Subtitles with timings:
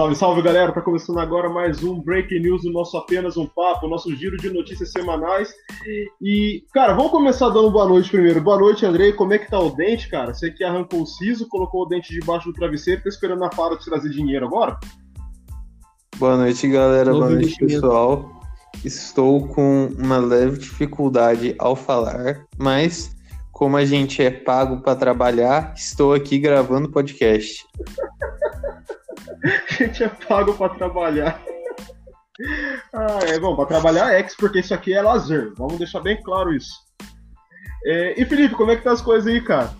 [0.00, 0.72] Salve, salve galera!
[0.72, 4.48] Tá começando agora mais um Breaking News do nosso Apenas um Papo, nosso giro de
[4.48, 5.52] notícias semanais.
[6.22, 8.40] E, cara, vamos começar dando boa noite primeiro.
[8.40, 9.12] Boa noite, Andrei.
[9.12, 10.32] Como é que tá o dente, cara?
[10.32, 13.76] Você que arrancou o siso, colocou o dente debaixo do travesseiro, tá esperando a Fara
[13.76, 14.80] te trazer dinheiro agora?
[16.16, 17.12] Boa noite, galera.
[17.12, 18.40] Boa noite, pessoal.
[18.82, 23.14] Estou com uma leve dificuldade ao falar, mas
[23.52, 27.66] como a gente é pago para trabalhar, estou aqui gravando podcast.
[29.70, 31.42] a gente é pago para trabalhar.
[32.92, 35.52] Ah, é bom, para trabalhar é X, porque isso aqui é lazer.
[35.56, 36.72] Vamos deixar bem claro isso.
[37.84, 39.70] É, e Felipe, como é que tá as coisas aí, cara?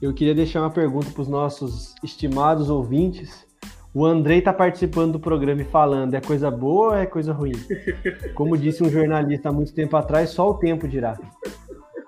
[0.00, 3.46] Eu queria deixar uma pergunta para os nossos estimados ouvintes.
[3.92, 7.52] O Andrei tá participando do programa e falando, é coisa boa ou é coisa ruim?
[8.34, 11.18] Como disse um jornalista há muito tempo atrás, só o tempo dirá.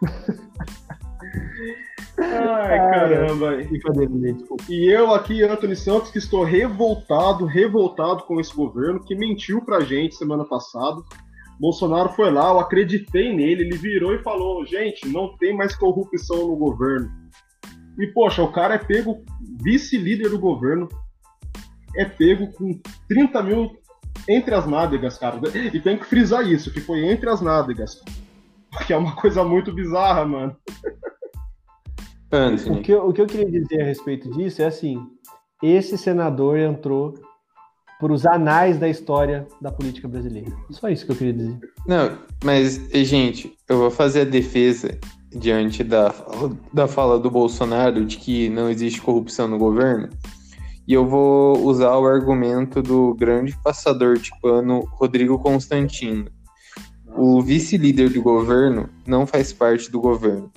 [2.18, 3.58] Ai, caramba.
[4.68, 9.80] E eu aqui, Antônio Santos, que estou revoltado, revoltado com esse governo que mentiu pra
[9.80, 11.00] gente semana passada.
[11.58, 16.48] Bolsonaro foi lá, eu acreditei nele, ele virou e falou: gente, não tem mais corrupção
[16.48, 17.10] no governo.
[17.98, 19.22] E, poxa, o cara é pego
[19.62, 20.88] vice-líder do governo,
[21.96, 23.70] é pego com 30 mil
[24.28, 25.38] entre as nádegas, cara.
[25.54, 28.00] E tem que frisar isso, que foi entre as nádegas.
[28.86, 30.56] Que é uma coisa muito bizarra, mano.
[32.78, 34.98] O que, o que eu queria dizer a respeito disso é assim:
[35.62, 37.14] esse senador entrou
[38.00, 40.50] por os anais da história da política brasileira.
[40.70, 41.58] Só isso que eu queria dizer.
[41.86, 44.98] Não, mas, gente, eu vou fazer a defesa
[45.30, 46.12] diante da,
[46.72, 50.08] da fala do Bolsonaro de que não existe corrupção no governo.
[50.86, 56.26] E eu vou usar o argumento do grande passador de pano Rodrigo Constantino.
[57.16, 60.50] O vice-líder do governo não faz parte do governo.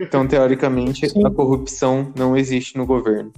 [0.00, 1.24] Então, teoricamente, Sim.
[1.24, 3.32] a corrupção não existe no governo.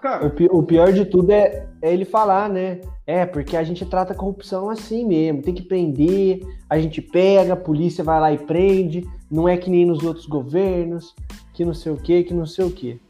[0.00, 2.80] Cara, o, pior de tudo é, é, ele falar, né?
[3.06, 7.52] É, porque a gente trata a corrupção assim mesmo, tem que prender, a gente pega,
[7.52, 11.14] a polícia vai lá e prende, não é que nem nos outros governos,
[11.54, 13.00] que não sei o que, que não sei o que.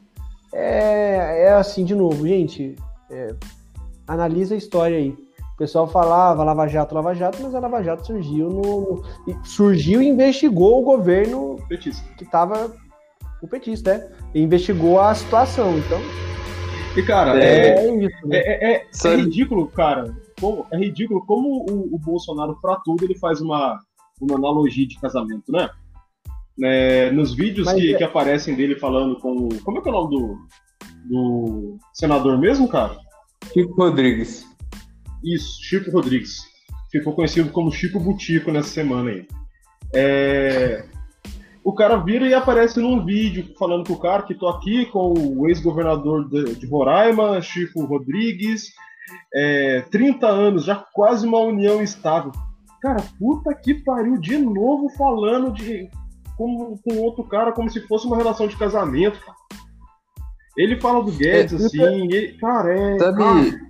[0.52, 2.76] É, é assim, de novo, gente,
[3.10, 3.34] é,
[4.06, 5.16] analisa a história aí.
[5.58, 9.02] O pessoal falava Lava Jato, Lava Jato, mas a Lava Jato surgiu no.
[9.42, 12.08] Surgiu e investigou o governo petista.
[12.16, 12.72] que estava
[13.42, 14.08] o petista, né?
[14.36, 15.98] E investigou a situação, então.
[16.96, 18.38] E, cara, é, é, isso, né?
[18.38, 20.16] é, é, é ridículo, cara.
[20.40, 23.80] Como, é ridículo como o, o, Bolsonaro, pra tudo, ele faz uma,
[24.20, 25.68] uma analogia de casamento, né?
[26.62, 29.48] É, nos vídeos que, que aparecem dele falando com.
[29.64, 30.38] Como é que é o nome do,
[31.08, 32.96] do senador mesmo, cara?
[33.52, 34.47] Chico Rodrigues.
[35.22, 36.40] Isso, Chico Rodrigues.
[36.90, 39.26] Ficou conhecido como Chico Butico nessa semana aí.
[39.94, 40.84] É...
[41.62, 45.12] O cara vira e aparece num vídeo falando com o cara que tô aqui com
[45.12, 48.72] o ex-governador de, Roraima, Chico Rodrigues,
[49.34, 52.32] é, 30 anos, já quase uma união estável.
[52.80, 55.90] Cara, puta que pariu, de novo falando de
[56.38, 59.36] com, com outro cara como se fosse uma relação de casamento, cara.
[60.56, 62.98] Ele fala do Guedes, é, assim, ele, cara, é.
[62.98, 63.60] Sabe,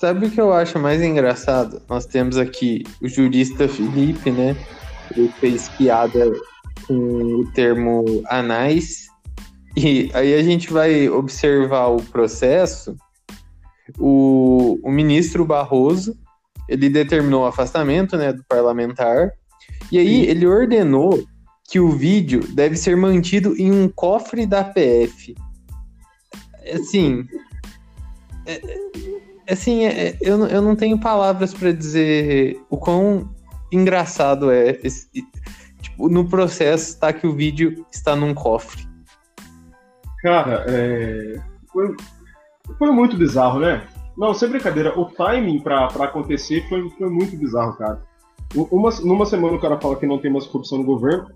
[0.00, 1.82] Sabe o que eu acho mais engraçado?
[1.86, 4.56] Nós temos aqui o jurista Felipe, né?
[5.14, 6.32] Ele fez piada
[6.86, 9.08] com o termo anais.
[9.76, 12.96] E aí a gente vai observar o processo.
[13.98, 16.16] O, o ministro Barroso,
[16.66, 19.32] ele determinou o afastamento né, do parlamentar.
[19.92, 21.22] E aí ele ordenou
[21.68, 25.34] que o vídeo deve ser mantido em um cofre da PF.
[26.72, 27.26] Assim,
[28.46, 28.60] é,
[29.52, 33.28] assim, é, é, eu, eu não tenho palavras para dizer o quão
[33.72, 34.78] engraçado é.
[34.82, 35.08] Esse,
[35.80, 38.88] tipo, no processo tá que o vídeo está num cofre.
[40.22, 41.40] Cara, é...
[41.72, 41.94] foi,
[42.78, 43.86] foi muito bizarro, né?
[44.16, 48.02] Não, sem brincadeira, o timing para acontecer foi, foi muito bizarro, cara.
[48.54, 51.28] Uma, numa semana o cara fala que não tem mais corrupção no governo,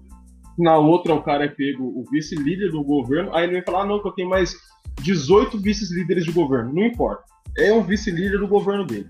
[0.58, 3.86] na outra o cara é pego o vice-líder do governo, aí ele vem falar, ah,
[3.86, 4.54] não, que eu tenho mais
[5.02, 6.72] 18 vice-líderes de governo.
[6.72, 9.08] Não importa é um vice-líder do governo dele.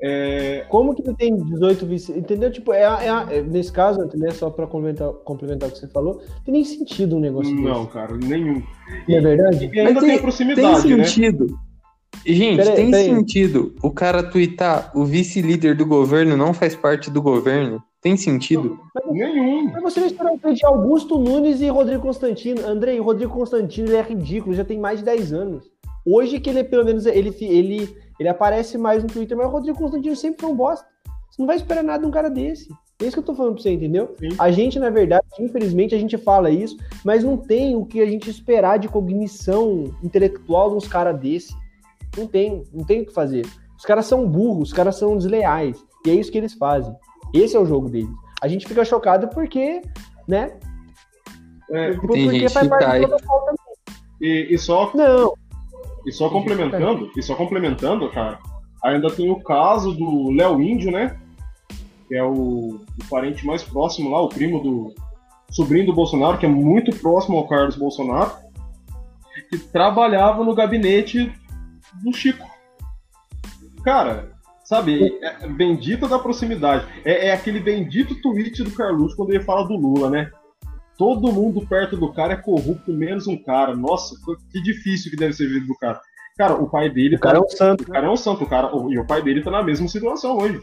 [0.00, 0.66] É...
[0.68, 2.12] Como que ele tem 18 vice?
[2.12, 2.50] Entendeu?
[2.50, 4.32] Tipo, é, é, é nesse caso, entendeu?
[4.32, 7.92] Só para complementar, complementar o que você falou, tem nem sentido um negócio Não, desse.
[7.92, 8.62] cara, nenhum.
[9.08, 9.70] E, é verdade?
[9.72, 11.04] E ainda tem, tem proximidade, tem né?
[11.04, 11.46] sentido.
[11.46, 11.58] Né?
[12.26, 17.10] Gente, pera tem pera sentido o cara twittar o vice-líder do governo não faz parte
[17.10, 17.82] do governo?
[18.04, 18.78] Tem sentido?
[18.94, 19.72] Não, nenhum.
[19.72, 22.60] Mas você não esperou de Augusto Nunes e Rodrigo Constantino.
[22.66, 25.70] Andrei, o Rodrigo Constantino ele é ridículo, já tem mais de 10 anos.
[26.04, 29.78] Hoje que ele, pelo menos, ele, ele, ele aparece mais no Twitter, mas o Rodrigo
[29.78, 30.86] Constantino sempre foi um bosta.
[31.30, 32.68] Você não vai esperar nada de um cara desse.
[33.00, 34.14] É isso que eu tô falando pra você, entendeu?
[34.18, 34.28] Sim.
[34.38, 38.06] A gente, na verdade, infelizmente, a gente fala isso, mas não tem o que a
[38.06, 41.56] gente esperar de cognição intelectual de uns caras desse.
[42.18, 43.46] Não tem, não tem o que fazer.
[43.78, 45.82] Os caras são burros, os caras são desleais.
[46.06, 46.94] E é isso que eles fazem.
[47.34, 48.14] Esse é o jogo deles.
[48.40, 49.82] A gente fica chocado porque,
[50.28, 50.56] né?
[51.70, 53.98] É, porque faz parte do protocolo também.
[54.20, 54.92] E, e só.
[54.94, 55.34] Não.
[56.06, 58.38] E só complementando, e só complementando, cara,
[58.82, 61.18] ainda tem o caso do Léo Índio, né?
[62.06, 64.94] Que é o, o, parente mais próximo lá, o primo do.
[65.50, 68.32] sobrinho do Bolsonaro, que é muito próximo ao Carlos Bolsonaro,
[69.50, 71.32] que trabalhava no gabinete
[72.02, 72.46] do Chico.
[73.82, 74.33] Cara,
[74.64, 76.86] sabe, é, é bendita da proximidade.
[77.04, 80.30] É, é, aquele bendito tweet do Carlos quando ele fala do Lula, né?
[80.96, 83.74] Todo mundo perto do cara é corrupto, menos um cara.
[83.74, 84.14] Nossa,
[84.50, 86.00] que difícil que deve ser vindo do cara.
[86.36, 87.16] Cara, o pai dele.
[87.16, 87.82] O cara tá, é um santo.
[87.82, 90.38] O cara é um santo, o cara, e o pai dele tá na mesma situação
[90.38, 90.60] hoje.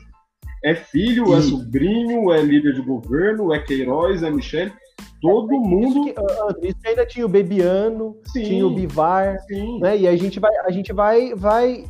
[0.63, 4.71] É filho, é sobrinho, é líder de governo, é Queiroz, é Michele.
[5.19, 6.07] Todo mundo.
[6.07, 9.39] Isso, que, isso ainda tinha o Bebiano, sim, tinha o Bivar.
[9.47, 9.79] Sim.
[9.79, 9.97] Né?
[9.97, 10.51] E a gente vai.
[10.65, 11.85] A gente vai, vai.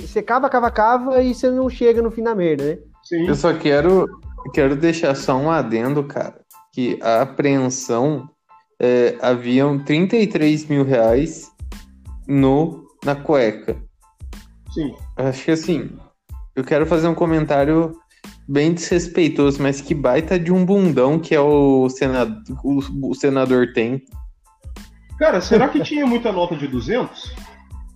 [0.00, 2.78] Você cava, cava, cava e você não chega no fim da merda, né?
[3.04, 3.26] Sim.
[3.26, 4.06] Eu só quero,
[4.52, 6.38] quero deixar só um adendo, cara
[6.78, 8.30] que a apreensão
[8.80, 11.50] é, haviam 33 mil reais
[12.24, 13.76] no, na cueca.
[14.72, 14.94] Sim.
[15.16, 15.90] Acho que assim,
[16.54, 17.98] eu quero fazer um comentário
[18.46, 23.72] bem desrespeitoso, mas que baita de um bundão que é o senador, o, o senador
[23.72, 24.04] tem.
[25.18, 27.34] Cara, será que tinha muita nota de 200?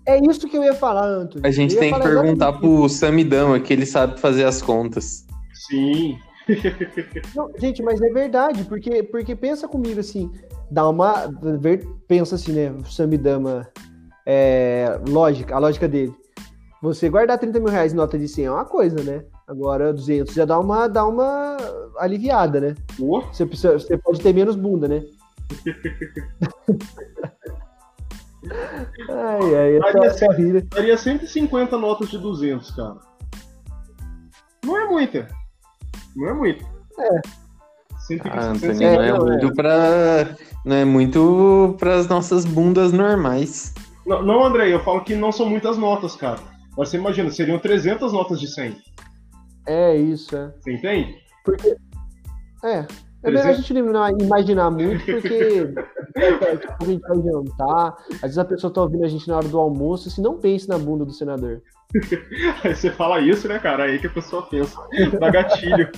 [0.07, 1.47] É isso que eu ia falar, Antônio.
[1.47, 5.27] A gente tem que perguntar pro Samidama, que ele sabe fazer as contas.
[5.69, 6.19] Sim.
[7.35, 10.31] Não, gente, mas é verdade, porque, porque pensa comigo assim,
[10.71, 11.31] dá uma.
[12.09, 12.75] Pensa assim, né?
[12.85, 13.69] Samidama,
[14.27, 16.15] é, lógica, a lógica dele.
[16.83, 19.25] Você guardar 30 mil reais em nota de 100 é uma coisa, né?
[19.47, 21.57] Agora 200 já dá uma, dá uma
[21.97, 22.75] aliviada, né?
[22.99, 25.05] Você, precisa, você pode ter menos bunda, né?
[28.51, 32.97] ai, ai, daria, daria, daria 150 notas de 200, cara.
[34.65, 35.29] Não é muita.
[36.17, 36.65] Não é muito.
[36.99, 37.21] É.
[38.31, 39.55] Ah, Antônio, não é, muito é.
[39.55, 43.73] para não é muito para as nossas bundas normais.
[44.05, 46.41] Não, não, André, eu falo que não são muitas notas, cara.
[46.77, 48.77] Mas você imagina, seriam 300 notas de 100.
[49.67, 50.53] É isso, é.
[50.61, 51.17] Você entende?
[51.45, 51.77] Porque
[52.65, 52.87] é,
[53.23, 55.73] é melhor a gente não imaginar muito, porque
[56.81, 59.59] a gente vai jantar, às vezes a pessoa tá ouvindo a gente na hora do
[59.59, 61.63] almoço, se não pense na bunda do senador.
[62.65, 63.85] Aí você fala isso, né, cara?
[63.85, 64.77] Aí que a pessoa pensa.
[65.19, 65.89] Dá gatilho.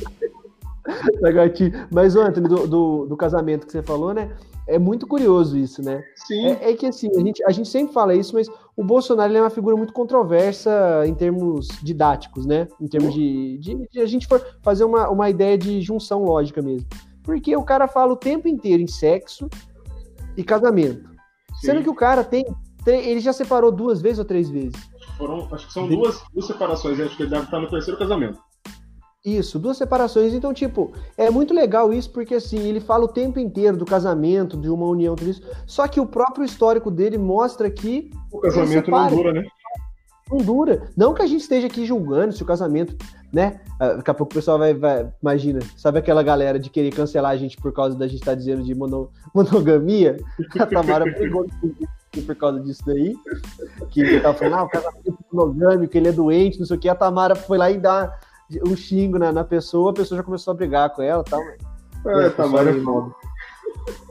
[1.21, 1.87] Dá gatilho.
[1.91, 4.37] Mas, Anthony, do, do, do, casamento que você falou, né?
[4.67, 6.03] É muito curioso isso, né?
[6.27, 6.47] Sim.
[6.47, 9.41] É, é que assim, a gente, a gente sempre fala isso, mas o Bolsonaro é
[9.41, 12.67] uma figura muito controversa em termos didáticos, né?
[12.81, 16.61] Em termos de, de, de a gente for fazer uma, uma ideia de junção lógica
[16.61, 16.87] mesmo.
[17.25, 19.49] Porque o cara fala o tempo inteiro em sexo
[20.37, 21.09] e casamento.
[21.55, 21.67] Sim.
[21.67, 22.45] Sendo que o cara tem.
[22.87, 24.75] Ele já separou duas vezes ou três vezes?
[25.17, 28.39] Foram, acho que são duas, duas separações, acho que ele deve estar no terceiro casamento.
[29.25, 30.35] Isso, duas separações.
[30.35, 34.55] Então, tipo, é muito legal isso, porque assim, ele fala o tempo inteiro do casamento,
[34.55, 35.43] de uma união, tudo isso.
[35.67, 38.11] Só que o próprio histórico dele mostra que.
[38.31, 39.47] O casamento não dura, né?
[40.31, 40.93] Não dura.
[40.95, 42.95] Não que a gente esteja aqui julgando se o casamento,
[43.35, 43.61] né?
[43.81, 47.33] Ah, daqui a pouco o pessoal vai, vai imagina, sabe aquela galera de querer cancelar
[47.33, 50.17] a gente por causa da gente estar tá dizendo de mono, monogamia?
[50.61, 51.45] A Tamara brigou
[52.25, 53.17] por causa disso daí.
[53.91, 56.81] Que ele tava falando, ah, o casamento é monogâmico, ele é doente, não sei o
[56.81, 56.89] que.
[56.89, 58.17] A Tamara foi lá e dá
[58.65, 61.43] um xingo na, na pessoa, a pessoa já começou a brigar com ela e tal.
[62.07, 63.13] É, Tamara é foda.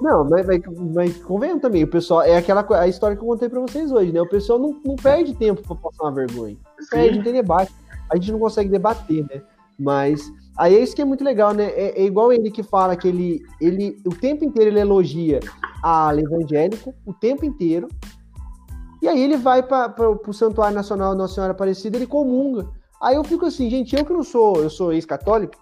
[0.01, 0.61] Não, mas, mas,
[0.93, 4.11] mas convenham também, o pessoal, é aquela a história que eu contei pra vocês hoje,
[4.11, 4.21] né?
[4.21, 6.57] O pessoal não, não perde tempo pra passar uma vergonha.
[6.91, 7.71] Perde, não tem debate.
[8.13, 9.41] A gente não consegue debater, né?
[9.77, 11.65] Mas aí é isso que é muito legal, né?
[11.65, 15.39] É, é, igual ele que fala que ele, ele o tempo inteiro ele elogia
[15.81, 17.87] a ala evangélica, o tempo inteiro.
[19.01, 22.69] E aí ele vai para o Santuário Nacional Nossa Senhora Aparecida, ele comunga.
[23.01, 25.57] Aí eu fico assim, gente, eu que não sou, eu sou ex-católico,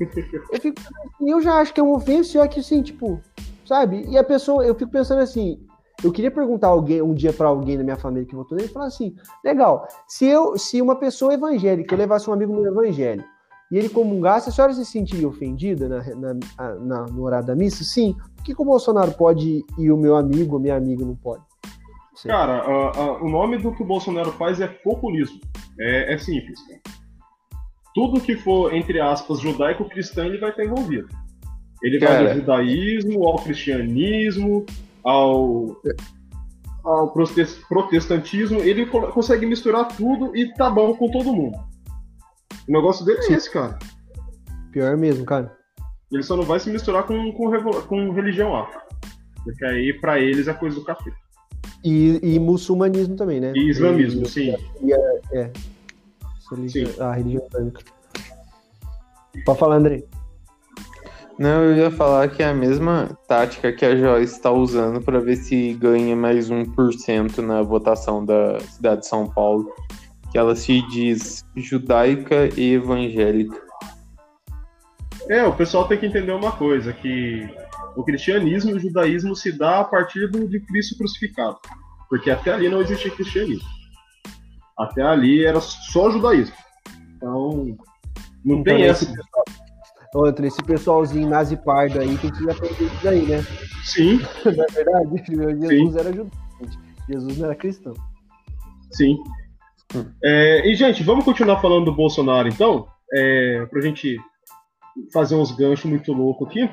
[0.00, 0.80] eu fico
[1.20, 3.20] eu já acho que é uma ofensa, só que assim, tipo,
[3.66, 4.06] sabe?
[4.08, 5.60] E a pessoa, eu fico pensando assim,
[6.04, 8.86] eu queria perguntar alguém um dia para alguém da minha família que votou nele, falar
[8.86, 13.26] assim, legal, se eu, se uma pessoa evangélica, eu levasse um amigo meu evangélico,
[13.72, 17.82] e ele comungasse, a senhora se sentiria ofendida na, na, na, no horário da missa?
[17.82, 18.14] Sim.
[18.36, 21.42] Por que, que o Bolsonaro pode e o meu amigo ou minha amiga não pode?
[22.14, 22.28] Sim.
[22.28, 22.62] Cara,
[23.20, 25.40] o nome do que o Bolsonaro faz é populismo.
[25.80, 26.80] É, é simples, cara.
[27.94, 31.08] Tudo que for, entre aspas, judaico-cristão, ele vai estar envolvido.
[31.82, 32.24] Ele cara.
[32.24, 34.66] vai do judaísmo ao cristianismo,
[35.04, 35.76] ao,
[36.82, 41.58] ao protestantismo, ele consegue misturar tudo e tá bom com todo mundo.
[42.68, 43.78] O negócio dele é esse, cara.
[44.72, 45.56] Pior mesmo, cara.
[46.10, 47.50] Ele só não vai se misturar com, com,
[47.82, 48.70] com religião lá.
[49.42, 51.10] Porque aí, pra eles, é coisa do café.
[51.84, 53.52] E, e muçulmanismo também, né?
[53.54, 54.54] E islamismo, e, sim.
[54.80, 55.52] E, é, é.
[56.50, 57.00] Religião, sim.
[57.00, 57.82] A religião islâmica.
[59.44, 60.08] Pode falar, Andrei.
[61.38, 65.18] Não, eu ia falar que é a mesma tática que a Joyce está usando para
[65.18, 69.74] ver se ganha mais 1% na votação da cidade de São Paulo,
[70.30, 73.60] que ela se diz judaica e evangélica.
[75.28, 77.48] É, o pessoal tem que entender uma coisa, que
[77.96, 81.58] o cristianismo e o judaísmo se dá a partir do, de Cristo crucificado.
[82.08, 83.68] Porque até ali não existia cristianismo.
[84.78, 86.54] Até ali era só judaísmo.
[87.16, 87.76] Então,
[88.44, 89.06] não então, tem essa.
[90.14, 93.44] Outra, esse pessoalzinho nazi pardo aí tem que aprender isso daí, né?
[93.84, 94.20] Sim.
[94.46, 95.98] Na é verdade, Jesus Sim.
[95.98, 96.30] era judeu.
[97.08, 97.94] Jesus não era cristão.
[98.92, 99.18] Sim.
[99.94, 100.04] Hum.
[100.22, 102.86] É, e, gente, vamos continuar falando do Bolsonaro, então?
[103.12, 104.16] É, pra gente
[105.12, 106.70] fazer uns ganchos muito loucos aqui.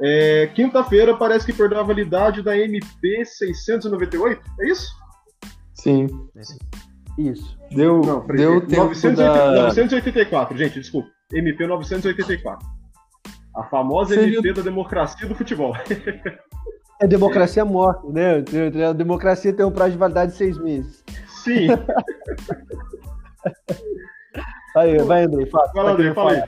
[0.00, 4.92] É, Quinta-feira parece que perdeu a validade da MP 698, é isso?
[5.74, 6.06] Sim.
[7.18, 7.58] Isso.
[7.70, 9.62] Deu, Não, deu tempo 980, da...
[9.64, 11.10] 984, gente, desculpa.
[11.32, 12.68] MP 984.
[13.56, 14.38] A famosa Seria...
[14.38, 15.74] MP da democracia do futebol.
[17.00, 18.44] É democracia morta, né?
[18.88, 21.02] A democracia tem um prazo de validade de seis meses.
[21.26, 21.66] Sim.
[24.76, 25.72] aí, vai, André, fala.
[25.74, 26.42] Vai, André, fala aí.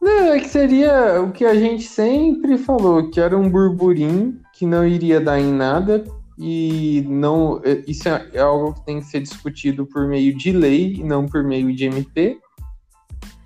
[0.00, 4.64] Não, é que seria o que a gente sempre falou, que era um burburinho que
[4.64, 6.04] não iria dar em nada
[6.38, 10.52] e não é, isso é, é algo que tem que ser discutido por meio de
[10.52, 12.38] lei e não por meio de MP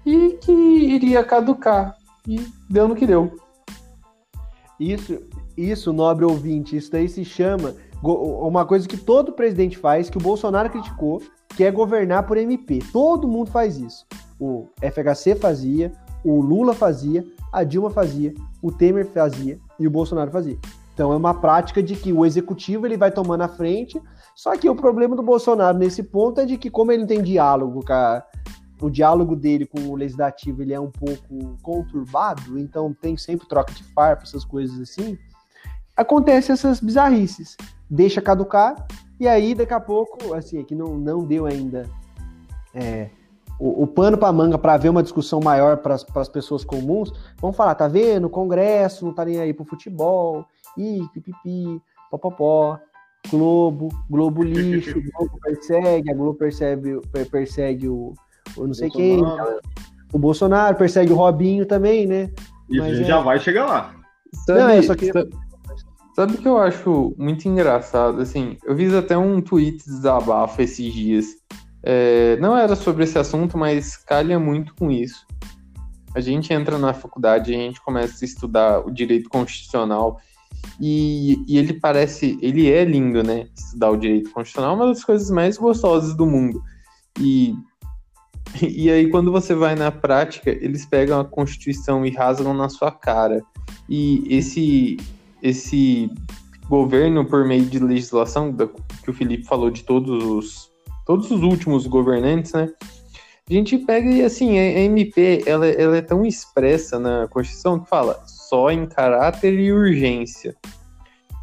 [0.04, 1.96] e que iria caducar
[2.26, 3.36] e deu no que deu.
[4.78, 5.18] Isso,
[5.56, 10.20] isso, nobre ouvinte, isso daí se chama uma coisa que todo presidente faz, que o
[10.20, 11.22] Bolsonaro criticou,
[11.56, 12.80] que é governar por MP.
[12.92, 14.04] Todo mundo faz isso.
[14.38, 15.92] O FHC fazia,
[16.24, 20.58] o Lula fazia, a Dilma fazia, o Temer fazia e o Bolsonaro fazia.
[20.92, 24.00] Então é uma prática de que o executivo ele vai tomando a frente,
[24.34, 27.22] só que o problema do Bolsonaro nesse ponto é de que como ele não tem
[27.22, 28.24] diálogo, cara,
[28.84, 33.72] o diálogo dele com o legislativo ele é um pouco conturbado, então tem sempre troca
[33.72, 35.18] de farpa, essas coisas assim.
[35.96, 37.56] Acontece essas bizarrices,
[37.88, 38.86] deixa caducar
[39.18, 41.88] e aí daqui a pouco, assim, é que não, não deu ainda
[42.74, 43.08] é,
[43.58, 47.56] o, o pano para manga para ver uma discussão maior para as pessoas comuns, vamos
[47.56, 48.26] falar, tá vendo?
[48.26, 50.44] O Congresso não tá nem aí pro futebol,
[50.76, 52.78] ih, pipipi, popopó,
[53.30, 57.00] Globo, Globo lixo, Globo persegue, a Globo percebe,
[57.30, 58.12] persegue o,
[58.56, 59.60] o não sei Bolsonaro.
[59.60, 59.82] quem,
[60.12, 62.30] o Bolsonaro persegue o Robinho também, né?
[62.68, 63.22] E Mas já é...
[63.22, 63.94] vai chegar lá.
[64.46, 65.12] Sabe, não, é só que...
[66.14, 68.20] sabe o que eu acho muito engraçado?
[68.20, 71.26] Assim, eu fiz até um tweet de desabafo esses dias
[71.86, 75.26] é, não era sobre esse assunto, mas calha muito com isso.
[76.14, 80.18] A gente entra na faculdade, a gente começa a estudar o direito constitucional
[80.80, 83.48] e, e, ele parece, ele é lindo, né?
[83.54, 86.62] Estudar o direito constitucional é uma das coisas mais gostosas do mundo.
[87.20, 87.54] E,
[88.62, 92.90] e aí, quando você vai na prática, eles pegam a Constituição e rasgam na sua
[92.90, 93.42] cara.
[93.88, 94.96] E esse,
[95.42, 96.10] esse
[96.68, 98.54] governo, por meio de legislação,
[99.02, 100.74] que o Felipe falou de todos os
[101.04, 102.72] todos os últimos governantes, né?
[103.48, 107.90] A gente pega e assim, a MP ela, ela é tão expressa na Constituição que
[107.90, 110.56] fala só em caráter e urgência.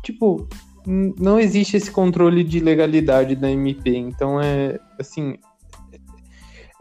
[0.01, 0.47] Tipo,
[0.85, 5.37] não existe esse controle de legalidade da MP, então é assim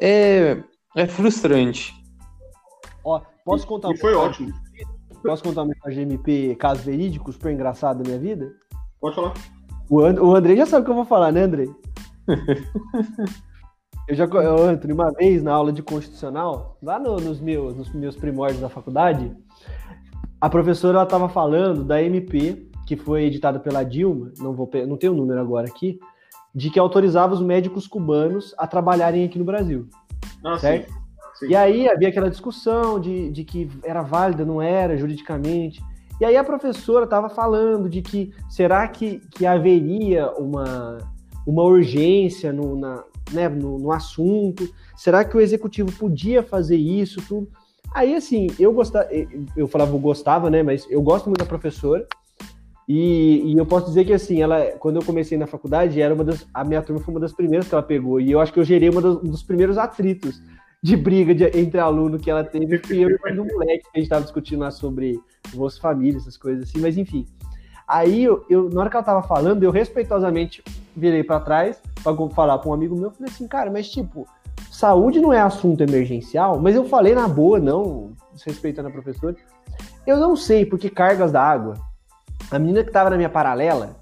[0.01, 0.63] é,
[0.97, 1.95] é frustrante.
[3.05, 4.53] Ó, posso contar e, foi ótimo.
[5.23, 8.53] Posso contar uma mensagem de MP, caso verídico, super engraçado da minha vida?
[9.01, 9.35] Pode falar.
[9.89, 11.69] O, And o André já sabe o que eu vou falar, né, André?
[14.09, 17.93] eu já, eu, Anthony, uma vez na aula de constitucional, lá no, nos, meus, nos
[17.93, 19.37] meus primórdios da faculdade,
[20.41, 25.13] a professora estava falando da MP, que foi editada pela Dilma, não, vou, não tenho
[25.13, 25.99] o número agora aqui,
[26.55, 29.89] de que autorizava os médicos cubanos a trabalharem aqui no Brasil.
[30.45, 30.93] Ah, certo?
[30.93, 31.01] Sim.
[31.39, 31.47] Sim.
[31.49, 35.83] E aí havia aquela discussão de, de que era válida, não era, juridicamente.
[36.21, 40.99] E aí a professora estava falando de que será que, que haveria uma
[41.47, 43.03] uma urgência no, na,
[43.33, 44.69] né, no, no, assunto?
[44.97, 47.21] Será que o executivo podia fazer isso?
[47.27, 47.49] Tudo?
[47.95, 49.09] Aí, assim, eu gostava,
[49.57, 50.63] eu falava, eu gostava, né?
[50.63, 52.07] Mas eu gosto muito da professora.
[52.93, 56.25] E, e, eu posso dizer que, assim, ela, quando eu comecei na faculdade, era uma
[56.25, 58.21] das, a minha turma foi uma das primeiras que ela pegou.
[58.21, 60.43] E eu acho que eu gerei uma um dos primeiros atritos
[60.83, 63.99] de briga de, entre aluno que ela teve, que eu e um moleque que a
[63.99, 65.21] gente estava discutindo lá sobre
[65.55, 67.29] Bolsa Família, essas coisas assim, mas enfim.
[67.87, 70.61] Aí, eu, eu, na hora que ela tava falando, eu respeitosamente
[70.97, 74.27] virei para trás para falar para um amigo meu, falei assim, cara, mas tipo,
[74.69, 79.37] saúde não é assunto emergencial, mas eu falei na boa, não desrespeitando a professora.
[80.05, 81.90] Eu não sei porque cargas da água.
[82.51, 83.97] A menina que tava na minha paralela,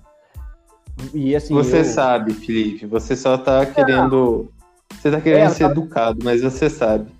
[1.14, 1.54] e assim.
[1.54, 1.84] Você eu...
[1.84, 4.50] sabe, Felipe, você só tá querendo.
[4.92, 5.70] Você tá querendo é, ser tá...
[5.70, 7.10] educado, mas você sabe.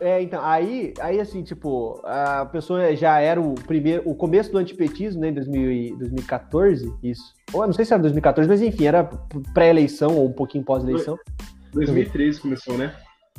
[0.00, 4.58] É, então, aí, aí assim, tipo, a pessoa já era o primeiro, o começo do
[4.58, 7.34] antipetismo, né, em 2000, 2014, isso.
[7.52, 9.04] Ou não sei se era 2014, mas enfim, era
[9.54, 11.16] pré-eleição ou um pouquinho pós-eleição.
[11.72, 12.92] 2013 começou, né?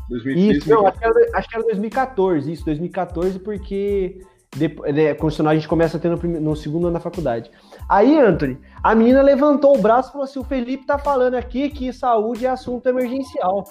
[0.10, 4.22] 2013, isso, não, acho que, era, acho que era 2014, isso, 2014, porque
[4.56, 7.50] depois, né, a gente começa tendo no, no segundo ano da faculdade.
[7.90, 11.70] Aí, Anthony, a menina levantou o braço e falou assim: o Felipe tá falando aqui
[11.70, 13.64] que saúde é assunto emergencial.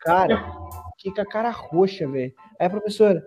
[0.00, 0.44] Cara,
[1.00, 2.32] fica a cara roxa, velho.
[2.60, 3.26] Aí a professora,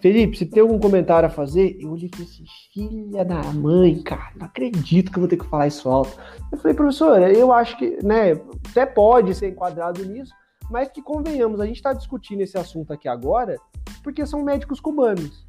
[0.00, 4.30] Felipe, se tem algum comentário a fazer, eu olhei e assim, filha da mãe, cara,
[4.36, 6.16] não acredito que eu vou ter que falar isso alto.
[6.52, 8.32] Eu falei, professora, eu acho que, né,
[8.70, 10.32] até pode ser enquadrado nisso,
[10.70, 13.56] mas que convenhamos, a gente está discutindo esse assunto aqui agora
[14.02, 15.47] porque são médicos cubanos.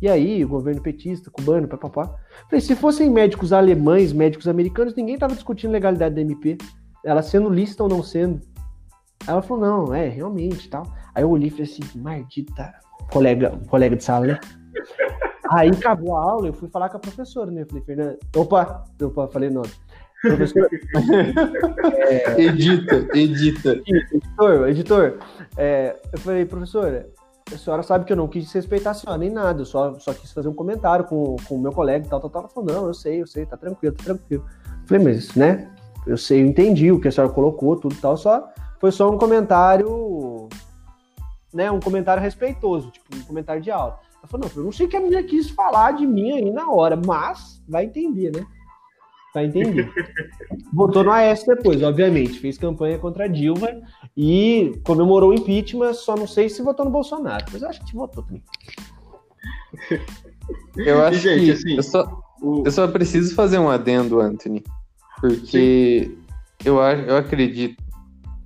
[0.00, 2.14] E aí, o governo petista, cubano, papapá.
[2.48, 6.56] Falei, se fossem médicos alemães, médicos americanos, ninguém estava discutindo legalidade da MP.
[7.04, 8.40] Ela sendo lícita ou não sendo.
[9.26, 10.84] Aí ela falou, não, é, realmente, tal.
[11.14, 12.72] Aí eu olhei e falei assim, maldita
[13.10, 14.40] colega, colega de sala, né?
[15.50, 17.62] Aí acabou a aula, eu fui falar com a professora, né?
[17.62, 19.62] Eu falei, Fernanda, opa, opa, falei não.
[20.20, 20.68] Professor,
[21.96, 22.40] é...
[22.42, 23.80] edita, edita.
[23.86, 25.18] Editor, editor,
[25.56, 27.08] é, eu falei, professora,
[27.52, 30.12] a senhora sabe que eu não quis respeitar a senhora nem nada, eu só, só
[30.12, 32.42] quis fazer um comentário com, o meu colega e tal, tal, tal.
[32.42, 34.44] Ela falou, não, eu sei, eu sei, tá tranquilo, tá tranquilo.
[34.86, 35.70] falei, mas, né,
[36.06, 38.48] eu sei, eu entendi o que a senhora colocou, tudo tal, só
[38.80, 40.48] foi só um comentário,
[41.52, 43.98] né, um comentário respeitoso, tipo, um comentário de aula.
[44.18, 46.70] Ela falou, não, eu não sei que a menina quis falar de mim aí na
[46.70, 48.44] hora, mas vai entender, né?
[49.44, 49.90] Entender.
[50.72, 52.38] Votou no AS depois, obviamente.
[52.38, 53.68] Fez campanha contra Dilma
[54.16, 57.94] e comemorou o impeachment, só não sei se votou no Bolsonaro, mas eu acho que
[57.94, 58.42] votou também.
[60.76, 62.62] Eu acho gente, que assim, eu, só, o...
[62.64, 64.64] eu só preciso fazer um adendo, Anthony,
[65.20, 66.16] porque
[66.64, 67.82] eu, eu acredito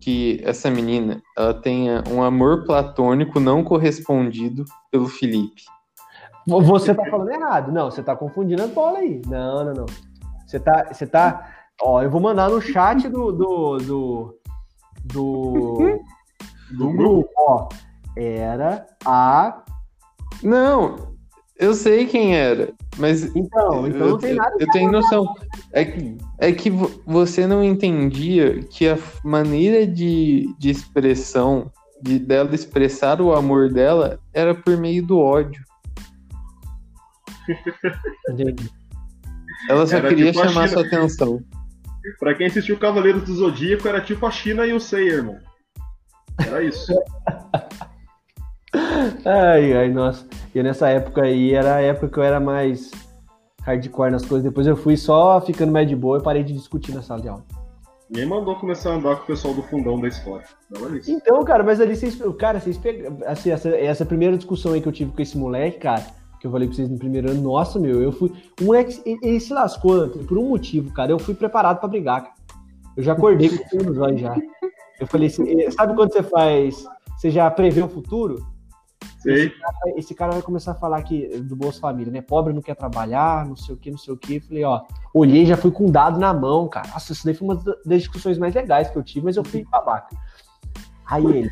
[0.01, 5.63] que essa menina ela tenha um amor platônico não correspondido pelo Felipe.
[6.47, 7.71] Você tá falando errado.
[7.71, 9.23] Não, você tá confundindo as bolas aí.
[9.27, 9.87] Não, não, não.
[10.53, 11.51] Você tá, você tá.
[11.81, 14.39] Ó, eu vou mandar no chat do do do,
[15.03, 15.99] do,
[16.77, 17.31] do grupo.
[17.39, 17.69] Ó,
[18.15, 19.65] era a.
[20.43, 21.15] Não,
[21.59, 23.35] eu sei quem era, mas.
[23.35, 24.55] Então, então não tem nada.
[24.61, 25.25] Eu, eu tenho noção.
[25.73, 26.69] É que, é que
[27.07, 34.21] você não entendia que a maneira de, de expressão de, dela expressar o amor dela
[34.35, 35.65] era por meio do ódio.
[38.29, 38.82] Entendi.
[39.69, 41.41] Ela só era queria tipo chamar sua atenção.
[42.19, 45.39] Pra quem assistiu Cavaleiros do Zodíaco, era tipo a China e o Sei, irmão.
[46.45, 46.93] Era isso.
[49.25, 50.27] ai, ai, nossa.
[50.55, 52.91] E nessa época aí era a época que eu era mais
[53.63, 54.45] hardcore nas coisas.
[54.45, 57.29] Depois eu fui só ficando mais de boa e parei de discutir na sala de
[57.29, 57.45] aula.
[58.11, 60.43] Nem mandou começar a andar com o pessoal do fundão da escola.
[61.09, 62.19] Então, cara, mas ali vocês.
[62.39, 63.19] Cara, vocês pegam.
[63.27, 66.05] Assim, essa, essa primeira discussão aí que eu tive com esse moleque, cara,
[66.43, 68.33] que eu falei pra vocês no primeiro ano, nossa, meu, eu fui.
[68.61, 71.13] O moleque, ele se lascou por um motivo, cara.
[71.13, 72.35] Eu fui preparado para brigar, cara.
[72.97, 74.35] Eu já acordei com o nos olhos já.
[74.99, 76.85] Eu falei assim, sabe quando você faz.
[77.17, 78.45] Você já prevê o futuro?
[79.25, 82.21] Esse cara, esse cara, vai começar a falar aqui do Bolsa Família, né?
[82.21, 84.41] Pobre não quer trabalhar, não sei o que, não sei o que.
[84.41, 84.83] Falei, ó,
[85.15, 86.89] olhei já fui com dado na mão, cara.
[86.89, 87.55] Nossa, isso daí foi uma
[87.87, 90.17] das discussões mais legais que eu tive, mas eu fui babaca.
[91.07, 91.51] Aí ele,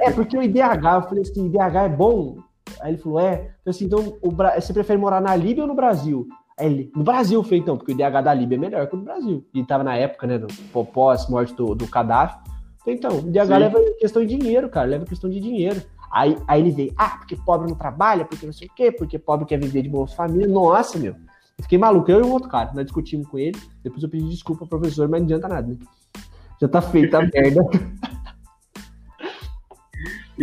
[0.00, 0.58] é porque o IDH,
[0.94, 2.38] eu falei assim, IDH é bom?
[2.80, 3.54] Aí ele falou, é.
[3.66, 4.60] assim, então o Bra...
[4.60, 6.26] você prefere morar na Líbia ou no Brasil?
[6.58, 8.94] Aí ele, no Brasil, eu falei, então, porque o IDH da Líbia é melhor que
[8.94, 9.44] o do Brasil.
[9.54, 10.46] E tava na época, né, do
[10.86, 12.38] pós-morte do, do Gaddafi.
[12.86, 13.52] Então, o IDH Sim.
[13.52, 15.82] leva questão de dinheiro, cara, leva questão de dinheiro.
[16.10, 19.18] Aí, aí ele veio, ah, porque pobre não trabalha, porque não sei o quê, porque
[19.18, 20.46] pobre quer viver de Bolsa Família.
[20.46, 21.14] Nossa, meu.
[21.56, 24.28] Eu fiquei maluco, eu e o outro cara, nós discutimos com ele, depois eu pedi
[24.28, 25.76] desculpa ao professor, mas não adianta nada, né?
[26.60, 27.62] Já tá feita a merda.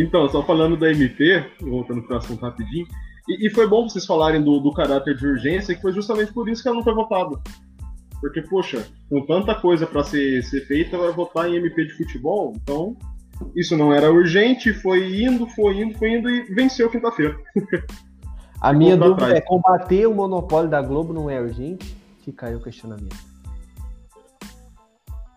[0.01, 2.88] Então, só falando da MP, voltando para o assunto rapidinho,
[3.27, 6.47] e, e, foi bom vocês falarem do, do caráter de urgência, que foi justamente por
[6.47, 7.38] isso que ela não foi votada.
[8.21, 12.53] Porque, poxa, com tanta coisa para ser, ser feita, vai votar em MP de futebol,
[12.55, 12.95] então
[13.55, 17.38] isso não era urgente, foi indo, foi indo, foi indo e venceu quinta-feira.
[18.62, 19.33] A minha dúvida atrás.
[19.35, 21.95] é: combater o monopólio da Globo não é urgente?
[22.25, 23.15] Fica aí o questionamento.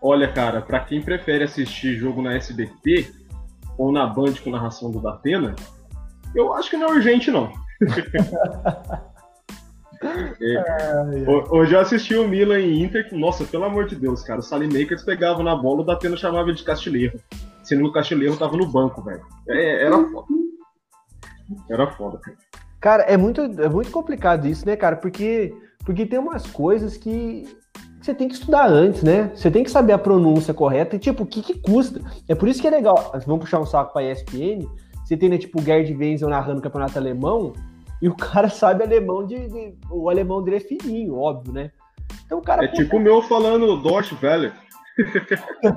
[0.01, 3.22] Olha, cara, para quem prefere assistir jogo na SBT
[3.77, 5.55] ou na Band com narração do Datena,
[6.35, 7.51] eu acho que não é urgente, não.
[10.41, 14.41] é, hoje eu assisti o Milan e Inter, que, nossa, pelo amor de Deus, cara,
[14.41, 17.19] o Makers pegava na bola, o Datena chamava de Castilheiro.
[17.63, 19.21] sendo que o Cachelerro tava no banco, velho.
[19.47, 20.27] É, era foda.
[21.69, 22.37] Era foda, cara.
[22.79, 24.97] Cara, é muito, é muito complicado isso, né, cara?
[24.97, 25.55] Porque,
[25.85, 27.47] porque tem umas coisas que
[28.03, 29.31] você tem que estudar antes, né?
[29.33, 32.01] Você tem que saber a pronúncia correta e, tipo, o que, que custa.
[32.27, 33.13] É por isso que é legal.
[33.25, 34.67] Vamos puxar um saco pra ESPN.
[35.05, 37.53] Você tem, né, tipo, o Gerd Wenzel narrando o campeonato alemão
[38.01, 41.71] e o cara sabe alemão de, de, O alemão dele é fininho, óbvio, né?
[42.25, 42.65] Então o cara.
[42.65, 44.51] É pô, tipo o meu falando Deutsche Welle.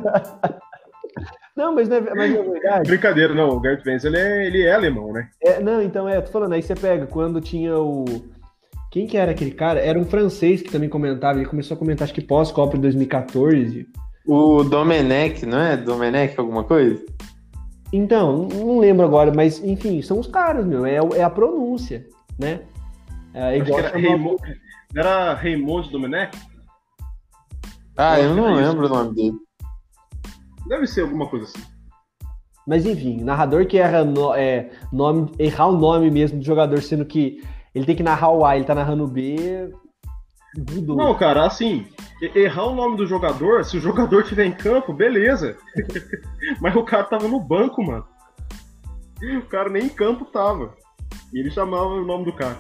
[1.57, 2.91] Não, mas não é, mas é verdade.
[2.91, 3.57] Brincadeira, não.
[3.57, 5.31] O Gerd Wenzel ele é, ele é alemão, né?
[5.41, 8.05] É, não, então é, tô falando, aí você pega, quando tinha o.
[8.97, 9.79] Quem que era aquele cara?
[9.79, 13.87] Era um francês que também comentava, ele começou a comentar, acho que pós-Copa de 2014.
[14.27, 15.77] O Domenech, não é?
[15.77, 17.05] Domenech alguma coisa?
[17.93, 22.07] Então, não lembro agora, mas enfim, são os caras, meu, é, é a pronúncia,
[22.39, 22.63] né?
[23.35, 24.43] É, igual era, Raymond,
[24.97, 26.39] era Raymond Domenech?
[27.99, 29.37] Ah, eu não lembro o nome dele.
[30.67, 31.63] Deve ser alguma coisa assim.
[32.67, 37.05] Mas enfim, narrador que erra no, é, nome, errar o nome mesmo do jogador, sendo
[37.05, 37.43] que
[37.77, 39.71] ele tem que narrar o A, ele tá narrando o B.
[40.87, 41.87] Não, cara, assim,
[42.35, 45.59] errar o nome do jogador, se o jogador estiver em campo, beleza.
[46.59, 48.07] Mas o cara tava no banco, mano.
[49.23, 50.75] O cara nem em campo tava.
[51.35, 52.59] E ele chamava o nome do cara.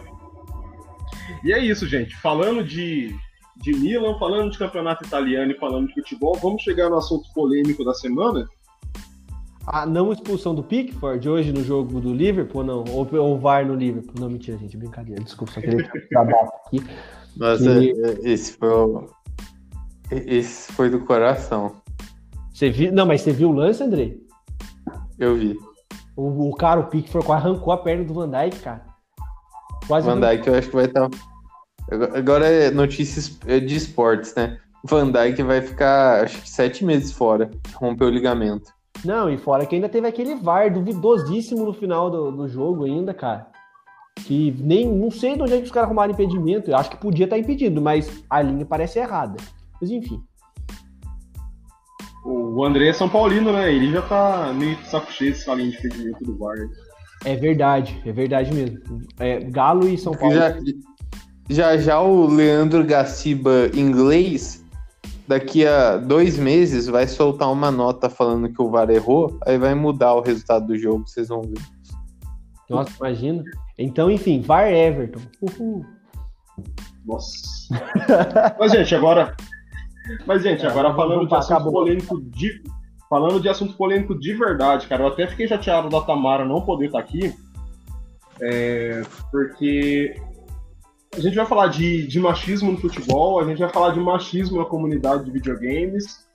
[1.42, 2.14] E é isso, gente.
[2.16, 3.16] Falando de
[3.62, 7.82] de Milan, falando de campeonato italiano e falando de futebol, vamos chegar no assunto polêmico
[7.82, 8.46] da semana.
[9.66, 12.84] A não expulsão do Pickford hoje no jogo do Liverpool, não?
[12.88, 14.14] Ou, ou VAR no Liverpool?
[14.20, 15.22] Não, mentira, gente, brincadeira.
[15.22, 16.84] Desculpa, só queria trabalhar aqui.
[17.36, 17.90] Mas e...
[17.90, 19.08] É, esse foi o...
[20.10, 21.74] Esse foi do coração.
[22.54, 22.92] Você viu?
[22.92, 24.14] Não, mas você viu o lance, André?
[25.18, 25.58] Eu vi.
[26.16, 28.86] O, o cara, o Pickford, arrancou a perna do Van Dijk, cara.
[29.88, 31.08] Quase Van Dijk eu acho que vai estar
[32.14, 34.58] Agora é notícias é de esportes, né?
[34.84, 38.75] Van Dijk vai ficar, acho que sete meses fora, rompeu o ligamento.
[39.04, 43.12] Não, e fora que ainda teve aquele VAR duvidosíssimo no final do, do jogo ainda,
[43.14, 43.46] cara.
[44.24, 46.70] Que nem, não sei de onde é que os caras arrumaram impedimento.
[46.70, 49.36] Eu acho que podia estar impedido, mas a linha parece errada.
[49.80, 50.22] Mas enfim.
[52.24, 53.72] O André é São Paulino, né?
[53.72, 56.56] Ele já tá meio saco cheio dessa linha de impedimento do VAR.
[57.24, 58.78] É verdade, é verdade mesmo.
[59.18, 60.34] É, Galo e São Paulo.
[60.34, 60.56] Já,
[61.48, 64.64] já já o Leandro Gaciba inglês,
[65.26, 69.74] daqui a dois meses, vai soltar uma nota falando que o VAR errou, aí vai
[69.74, 71.60] mudar o resultado do jogo, vocês vão ver.
[72.68, 73.44] Nossa, imagina.
[73.78, 75.20] Então, enfim, VAR Everton.
[75.40, 75.84] Uhul.
[77.04, 77.46] Nossa.
[78.58, 79.36] Mas, gente, agora.
[80.26, 82.62] Mas, gente, é, agora falando de assunto polêmico de.
[83.08, 86.86] Falando de assunto polêmico de verdade, cara, eu até fiquei chateado da Tamara não poder
[86.86, 87.32] estar aqui.
[88.40, 90.20] É, porque
[91.16, 94.58] a gente vai falar de, de machismo no futebol, a gente vai falar de machismo
[94.58, 96.26] na comunidade de videogames.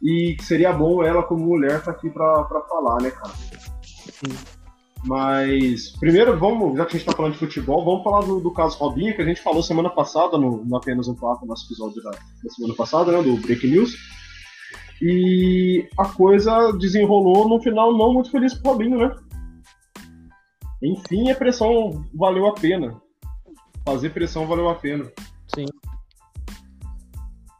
[0.00, 3.34] E seria bom ela, como mulher, estar tá aqui para falar, né, cara?
[3.84, 4.34] Sim.
[5.04, 8.52] Mas, primeiro, vamos, já que a gente está falando de futebol, vamos falar do, do,
[8.52, 12.02] caso Robinho, que a gente falou semana passada, no, no Apenas um Papo, nosso episódio
[12.02, 13.94] da, da semana passada, né, do Break News.
[15.02, 19.14] E a coisa desenrolou no final não muito feliz pro Robinho, né?
[20.82, 23.00] Enfim, a pressão valeu a pena
[23.90, 25.10] fazer pressão valeu a pena.
[25.54, 25.66] Sim.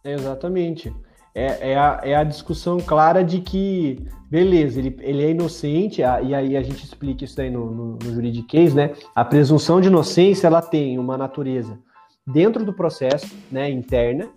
[0.05, 0.95] Exatamente.
[1.35, 6.21] É, é, a, é a discussão clara de que, beleza, ele, ele é inocente, a,
[6.21, 8.95] e aí a gente explica isso aí no, no, no juridiquês, né?
[9.15, 11.79] A presunção de inocência, ela tem uma natureza
[12.27, 14.29] dentro do processo, né, interna,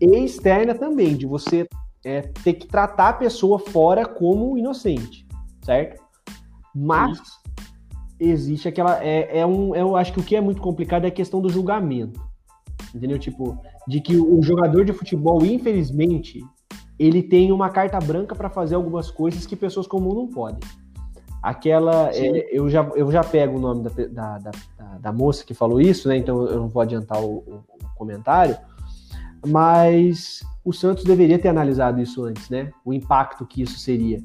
[0.00, 1.66] e externa também, de você
[2.04, 5.26] é, ter que tratar a pessoa fora como inocente,
[5.62, 6.02] certo?
[6.74, 7.20] Mas
[8.28, 9.02] existe aquela.
[9.04, 11.48] É, é um, eu acho que o que é muito complicado é a questão do
[11.48, 12.20] julgamento.
[12.94, 13.18] Entendeu?
[13.18, 16.44] Tipo, de que o jogador de futebol, infelizmente,
[16.98, 20.60] ele tem uma carta branca para fazer algumas coisas que pessoas comuns não podem.
[21.42, 22.10] Aquela.
[22.14, 24.50] É, eu, já, eu já pego o nome da, da, da,
[25.00, 26.16] da, moça que falou isso, né?
[26.16, 28.56] Então eu não vou adiantar o, o, o comentário.
[29.44, 32.70] Mas o Santos deveria ter analisado isso antes, né?
[32.84, 34.22] O impacto que isso seria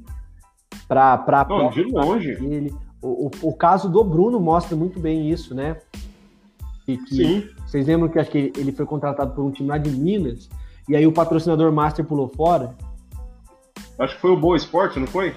[0.88, 2.32] para para de longe.
[2.32, 5.78] Ele, o, o, o, caso do Bruno mostra muito bem isso, né?
[6.88, 7.50] E que, Sim.
[7.66, 10.50] Vocês lembram que acho que ele foi contratado por um time lá de Minas,
[10.88, 12.76] e aí o patrocinador Master pulou fora?
[14.00, 15.36] Acho que foi o Boa Esporte, não foi?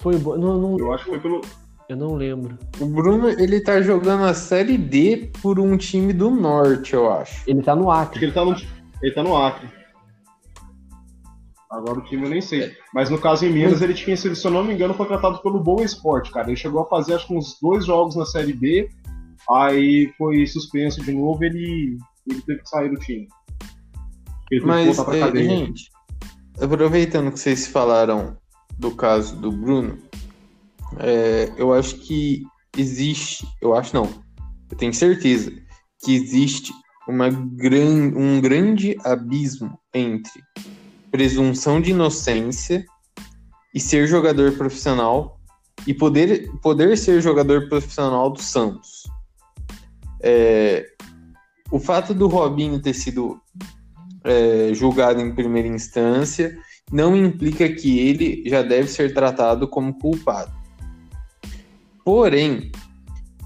[0.00, 0.36] Foi o Boa.
[0.36, 0.78] Não, não...
[0.78, 1.40] Eu acho que foi pelo.
[1.88, 2.58] Eu não lembro.
[2.80, 7.42] O Bruno, ele tá jogando a Série D por um time do Norte, eu acho.
[7.48, 8.10] Ele tá no Acre.
[8.10, 8.56] Acho que ele tá no,
[9.02, 9.68] ele tá no Acre.
[11.72, 12.70] Agora o time eu nem sei.
[12.92, 15.58] Mas no caso em Minas, ele tinha sido, se eu não me engano, contratado pelo
[15.58, 16.48] Boa Esporte, cara.
[16.48, 18.90] Ele chegou a fazer acho que uns dois jogos na Série B,
[19.48, 21.96] aí foi suspenso de novo ele,
[22.30, 23.26] ele teve que sair do time.
[24.50, 25.90] Ele Mas, é, gente,
[26.60, 28.36] aproveitando que vocês falaram
[28.78, 29.96] do caso do Bruno,
[30.98, 32.42] é, eu acho que
[32.76, 34.10] existe, eu acho não,
[34.70, 35.50] eu tenho certeza
[36.04, 36.70] que existe
[37.08, 40.42] uma gran, um grande abismo entre
[41.12, 42.84] presunção de inocência
[43.74, 45.38] e ser jogador profissional
[45.86, 49.04] e poder, poder ser jogador profissional do Santos.
[50.22, 50.86] É,
[51.70, 53.38] o fato do Robinho ter sido
[54.24, 56.56] é, julgado em primeira instância
[56.90, 60.52] não implica que ele já deve ser tratado como culpado.
[62.04, 62.72] Porém,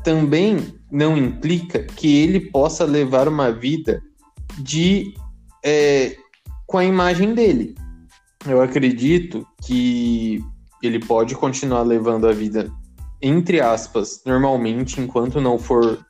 [0.04, 4.00] também não implica que ele possa levar uma vida
[4.58, 5.14] de
[5.64, 6.16] é,
[6.66, 7.74] com a imagem dele.
[8.46, 10.44] Eu acredito que
[10.82, 12.70] ele pode continuar levando a vida,
[13.20, 16.04] entre aspas, normalmente, enquanto não for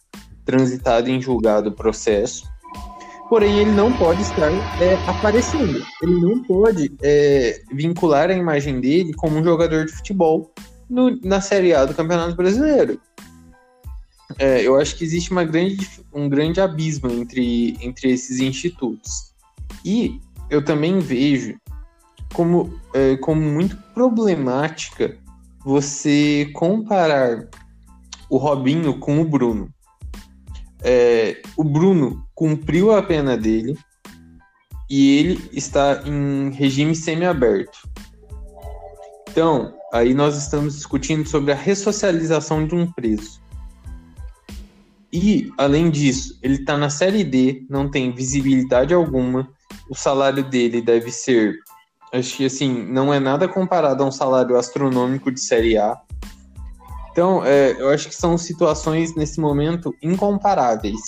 [0.44, 2.48] transitado em julgado o processo.
[3.28, 5.84] Porém, ele não pode estar é, aparecendo.
[6.00, 10.52] Ele não pode é, vincular a imagem dele como um jogador de futebol
[10.88, 13.00] no, na Série A do Campeonato Brasileiro.
[14.38, 19.32] É, eu acho que existe uma grande, um grande abismo entre, entre esses institutos.
[19.84, 21.56] E eu também vejo
[22.32, 25.16] como, é, como muito problemática
[25.64, 27.48] você comparar
[28.28, 29.68] o Robinho com o Bruno.
[30.82, 33.76] É, o Bruno cumpriu a pena dele
[34.88, 37.88] e ele está em regime semiaberto.
[39.28, 43.40] Então, aí nós estamos discutindo sobre a ressocialização de um preso.
[45.12, 49.48] E, além disso, ele está na série D, não tem visibilidade alguma,
[49.88, 51.56] o salário dele deve ser
[52.12, 56.00] Acho que assim, não é nada comparado a um salário astronômico de Série A.
[57.10, 61.00] Então, é, eu acho que são situações nesse momento incomparáveis.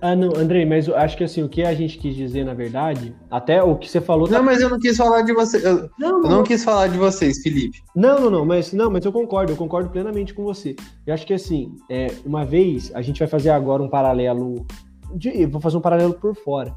[0.00, 2.54] Ah, não, Andrei, mas eu acho que assim, o que a gente quis dizer, na
[2.54, 4.26] verdade, até o que você falou.
[4.26, 4.38] Tá...
[4.38, 5.58] Não, mas eu não quis falar de você.
[5.66, 7.82] Eu não, não, eu não quis falar de vocês, Felipe.
[7.94, 10.74] Não, não, não, mas não, mas eu concordo, eu concordo plenamente com você.
[11.06, 14.66] Eu acho que assim, é, uma vez, a gente vai fazer agora um paralelo.
[15.14, 16.74] De, vou fazer um paralelo por fora.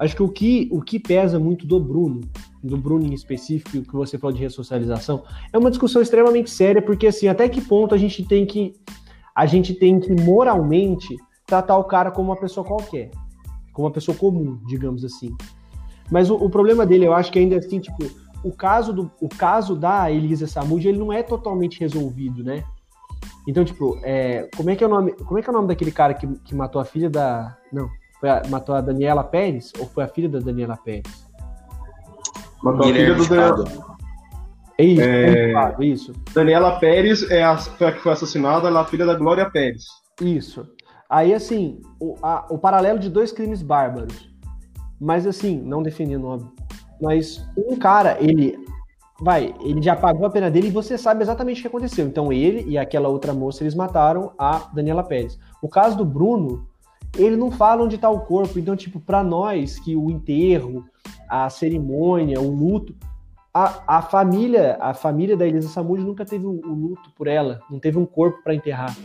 [0.00, 2.22] Acho que o que, o que pesa muito do Bruno,
[2.64, 7.06] do Bruno em específico, que você falou de ressocialização, é uma discussão extremamente séria, porque
[7.06, 8.72] assim, até que ponto a gente tem que
[9.36, 13.10] a gente tem que moralmente tratar o cara como uma pessoa qualquer,
[13.74, 15.36] como uma pessoa comum, digamos assim.
[16.10, 18.02] Mas o, o problema dele, eu acho que ainda assim, tipo,
[18.42, 22.64] o caso do o caso da Elisa Samud, ele não é totalmente resolvido, né?
[23.46, 25.68] Então, tipo, é, como é que é o nome, como é que é o nome
[25.68, 27.86] daquele cara que, que matou a filha da, não,
[28.28, 31.30] a, matou a Daniela Pérez ou foi a filha da Daniela Pérez?
[32.62, 33.90] Matou Guilherme a filha do Daniela.
[34.78, 35.52] É isso, é...
[35.52, 36.12] é isso.
[36.34, 39.48] Daniela Pérez é a, foi a que foi assassinada, ela é a filha da Glória
[39.50, 39.84] Pérez.
[40.20, 40.66] Isso.
[41.08, 44.30] Aí, assim, o, a, o paralelo de dois crimes bárbaros.
[44.98, 46.52] Mas, assim, não definindo óbvio.
[47.00, 48.58] Mas um cara, ele.
[49.22, 52.06] Vai, ele já pagou a pena dele e você sabe exatamente o que aconteceu.
[52.06, 55.38] Então, ele e aquela outra moça, eles mataram a Daniela Pérez.
[55.60, 56.69] O caso do Bruno,
[57.16, 58.58] ele não fala onde está o corpo.
[58.58, 60.84] Então, tipo, para nós que o enterro,
[61.28, 62.94] a cerimônia, o luto,
[63.52, 67.60] a, a família, a família da Elisa Samud nunca teve o, o luto por ela,
[67.70, 68.96] não teve um corpo para enterrar.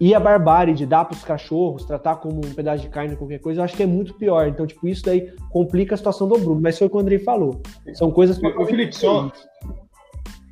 [0.00, 3.38] E a barbárie de dar para os cachorros, tratar como um pedaço de carne, qualquer
[3.38, 4.48] coisa, eu acho que é muito pior.
[4.48, 6.60] Então, tipo, isso daí complica a situação do Bruno.
[6.60, 7.62] Mas foi o que o Andrei falou.
[7.94, 8.42] São coisas.
[8.42, 9.30] Ô, Felipe, só,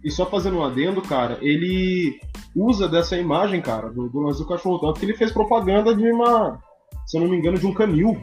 [0.05, 2.21] e só fazendo um adendo, cara, ele
[2.55, 6.11] usa dessa imagem, cara, do, do lance do cachorro, tanto que ele fez propaganda de
[6.11, 6.61] uma,
[7.07, 8.21] se eu não me engano, de um canil.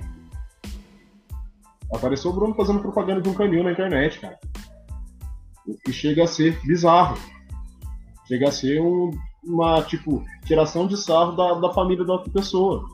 [1.94, 4.38] Apareceu o Bruno fazendo propaganda de um canil na internet, cara.
[5.66, 7.18] O que chega a ser bizarro.
[8.28, 9.12] Chega a ser um,
[9.44, 12.86] uma, tipo, tiração de sarro da, da família da outra pessoa.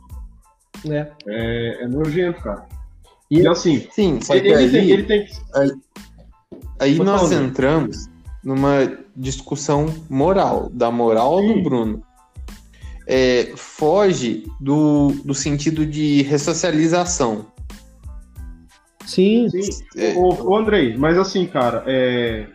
[0.90, 1.12] É.
[1.28, 2.68] É, é nojento, cara.
[3.30, 5.28] E, e assim, sim, ele, ele, tem, ele tem.
[5.56, 5.72] Aí,
[6.80, 8.08] aí nós entramos
[8.46, 11.48] numa discussão moral, da moral Sim.
[11.48, 12.04] do Bruno.
[13.08, 17.48] É, foge do, do sentido de ressocialização.
[19.04, 19.50] Sim.
[19.50, 19.84] Sim.
[19.98, 20.14] É...
[20.14, 22.48] O, o Andrei, mas assim, cara, é...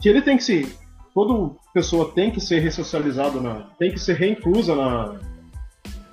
[0.00, 0.68] que ele tem que ser.
[1.12, 5.18] Toda pessoa tem que ser ressocializada, na, tem que ser reinclusa na,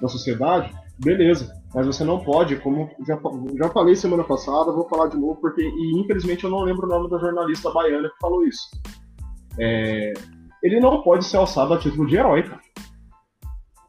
[0.01, 1.61] na sociedade, beleza.
[1.73, 3.19] Mas você não pode, como já,
[3.57, 6.89] já falei semana passada, vou falar de novo, porque e infelizmente eu não lembro o
[6.89, 8.69] nome da jornalista baiana que falou isso.
[9.59, 10.13] É,
[10.61, 12.61] ele não pode ser alçado a título de herói, cara.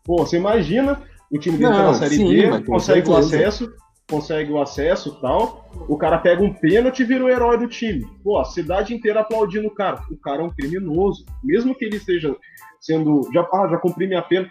[0.05, 3.73] Pô, você imagina o time dele tá na Série sim, D, consegue o acesso,
[4.09, 8.07] consegue o acesso tal, o cara pega um pênalti e vira o herói do time.
[8.23, 10.01] Pô, a cidade inteira aplaudindo o cara.
[10.11, 11.25] O cara é um criminoso.
[11.43, 12.35] Mesmo que ele esteja
[12.81, 13.29] sendo.
[13.33, 14.49] Já, ah, já cumpri minha pena.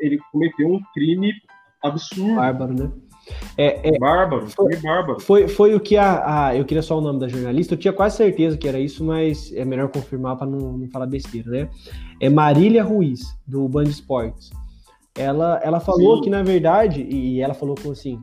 [0.00, 1.32] Ele cometeu um crime
[1.82, 2.36] absurdo.
[2.36, 2.90] Bárbaro, né?
[3.56, 5.20] É, é, bárbaro, foi, bárbaro.
[5.20, 7.92] Foi, foi o que a, a, Eu queria só o nome da jornalista, eu tinha
[7.92, 11.68] quase certeza que era isso, mas é melhor confirmar para não, não falar besteira, né?
[12.20, 14.50] É Marília Ruiz, do Band Esportes.
[15.14, 16.22] Ela, ela falou Sim.
[16.22, 18.18] que, na verdade, e ela falou com assim: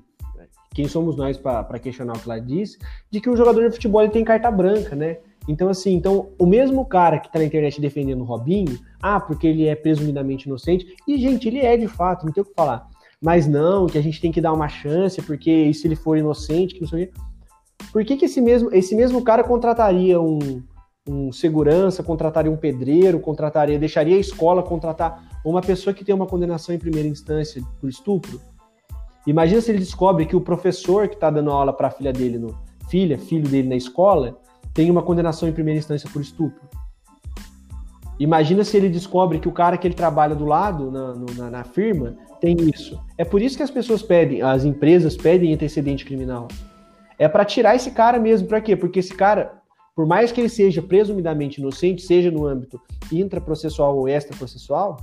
[0.74, 2.78] quem somos nós para questionar o que ela disse,
[3.10, 5.18] de que o jogador de futebol ele tem carta branca, né?
[5.48, 9.48] Então, assim, então, o mesmo cara que tá na internet defendendo o Robinho, ah, porque
[9.48, 12.88] ele é presumidamente inocente, e, gente, ele é de fato, não tem o que falar.
[13.22, 16.76] Mas não, que a gente tem que dar uma chance, porque se ele for inocente,
[16.76, 17.14] que não sei o quê.
[17.92, 20.62] Por que, que esse, mesmo, esse mesmo cara contrataria um,
[21.08, 26.28] um segurança, contrataria um pedreiro, contrataria, deixaria a escola contratar uma pessoa que tem uma
[26.28, 28.40] condenação em primeira instância por estupro?
[29.28, 32.38] Imagina se ele descobre que o professor que está dando aula para a filha dele,
[32.38, 32.58] no,
[32.90, 34.40] filha, filho dele na escola,
[34.74, 36.62] tem uma condenação em primeira instância por estupro.
[38.20, 41.64] Imagina se ele descobre que o cara que ele trabalha do lado, na, na, na
[41.64, 43.00] firma, tem isso.
[43.18, 46.48] É por isso que as pessoas pedem, as empresas pedem antecedente criminal.
[47.18, 48.48] É para tirar esse cara mesmo.
[48.48, 48.76] Para quê?
[48.76, 49.54] Porque esse cara,
[49.96, 52.80] por mais que ele seja presumidamente inocente, seja no âmbito
[53.12, 54.98] intraprocessual ou extraprocessual,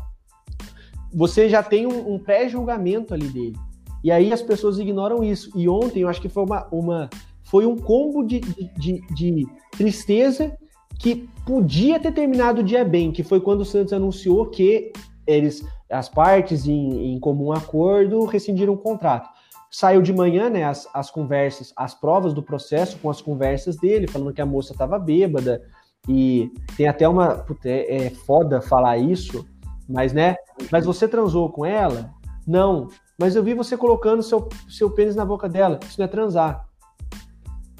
[1.13, 3.57] você já tem um, um pré-julgamento ali dele.
[4.05, 5.51] E aí as pessoas ignoram isso.
[5.55, 7.11] E ontem eu acho que foi uma, uma
[7.45, 8.41] foi um combo de,
[8.77, 10.57] de, de, tristeza
[10.99, 14.93] que podia ter terminado o dia bem, que foi quando o Santos anunciou que
[15.27, 19.29] eles, as partes, em, em comum acordo, rescindiram o contrato.
[19.71, 24.07] Saiu de manhã, né, as, as conversas, as provas do processo com as conversas dele,
[24.07, 25.63] falando que a moça estava bêbada,
[26.09, 27.35] e tem até uma.
[27.35, 29.45] Puta, é, é foda falar isso,
[29.89, 30.37] mas né?
[30.71, 32.11] Mas você transou com ela?
[32.47, 32.89] Não.
[33.19, 35.81] Mas eu vi você colocando seu, seu pênis na boca dela.
[35.83, 36.67] Isso não é transar.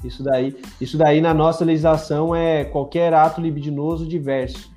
[0.07, 4.71] Isso daí, isso daí na nossa legislação é qualquer ato libidinoso diverso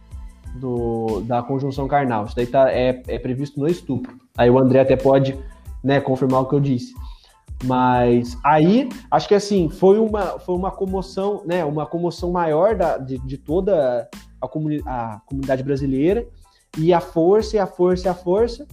[0.56, 2.24] do, da conjunção carnal.
[2.24, 4.18] Isso daí tá, é, é previsto no estupro.
[4.36, 5.38] Aí o André até pode
[5.82, 6.94] né, confirmar o que eu disse.
[7.64, 11.62] Mas aí, acho que assim, foi uma, foi uma comoção, né?
[11.64, 14.08] Uma comoção maior da, de, de toda
[14.40, 16.26] a, comuni a comunidade brasileira.
[16.78, 18.66] E a força, e a força, e a força.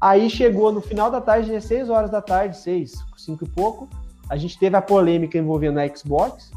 [0.00, 3.88] Aí chegou no final da tarde, 16 horas da tarde, 6, 5 e pouco
[4.32, 6.52] a gente teve a polêmica envolvendo a Xbox,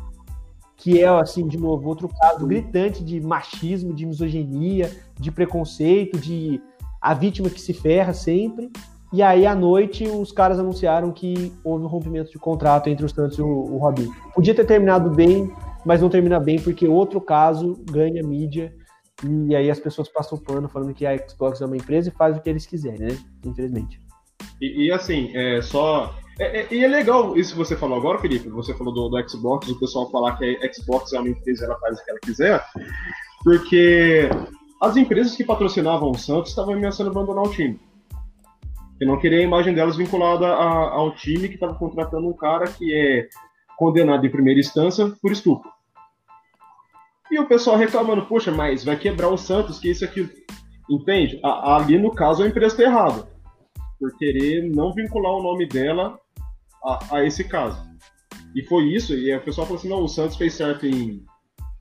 [0.78, 6.62] que é, assim, de novo, outro caso gritante de machismo, de misoginia, de preconceito, de
[7.02, 8.72] a vítima que se ferra sempre.
[9.12, 13.12] E aí, à noite, os caras anunciaram que houve um rompimento de contrato entre os
[13.12, 14.10] Santos e o, o Robin.
[14.34, 15.52] Podia ter terminado bem,
[15.86, 18.74] mas não termina bem porque outro caso ganha mídia
[19.22, 22.14] e aí as pessoas passam o pano falando que a Xbox é uma empresa e
[22.14, 23.18] faz o que eles quiserem, né?
[23.44, 24.00] Infelizmente.
[24.62, 28.19] E, e assim, é, só é, é, e é legal isso que você falou agora,
[28.19, 28.50] Felipe.
[28.50, 31.80] Você falou do, do, Xbox, o pessoal falar que a Xbox é uma empresa ela
[31.80, 32.65] faz o que ela quiser,
[33.43, 34.30] porque
[34.82, 37.80] as empresas que patrocinavam o Santos estavam ameaçando abandonar o time.
[39.00, 42.65] E não queria a imagem delas vinculada a, ao time que estava contratando um cara
[42.65, 43.28] que é
[43.78, 45.69] condenado em primeira instância por estupro.
[47.32, 50.30] E o pessoal reclamando, poxa, mas vai quebrar o Santos, que isso aqui.
[50.89, 51.39] Entende?
[51.43, 53.28] A, ali, no caso, a empresa está errada.
[54.00, 56.19] Por querer não vincular o nome dela
[56.86, 57.82] a, a, esse caso.
[58.56, 61.21] E foi isso, e o pessoal falou assim, não, o Santos fez certo em,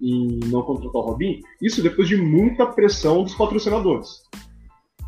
[0.01, 4.23] em não contratar o Robin, isso depois de muita pressão dos patrocinadores.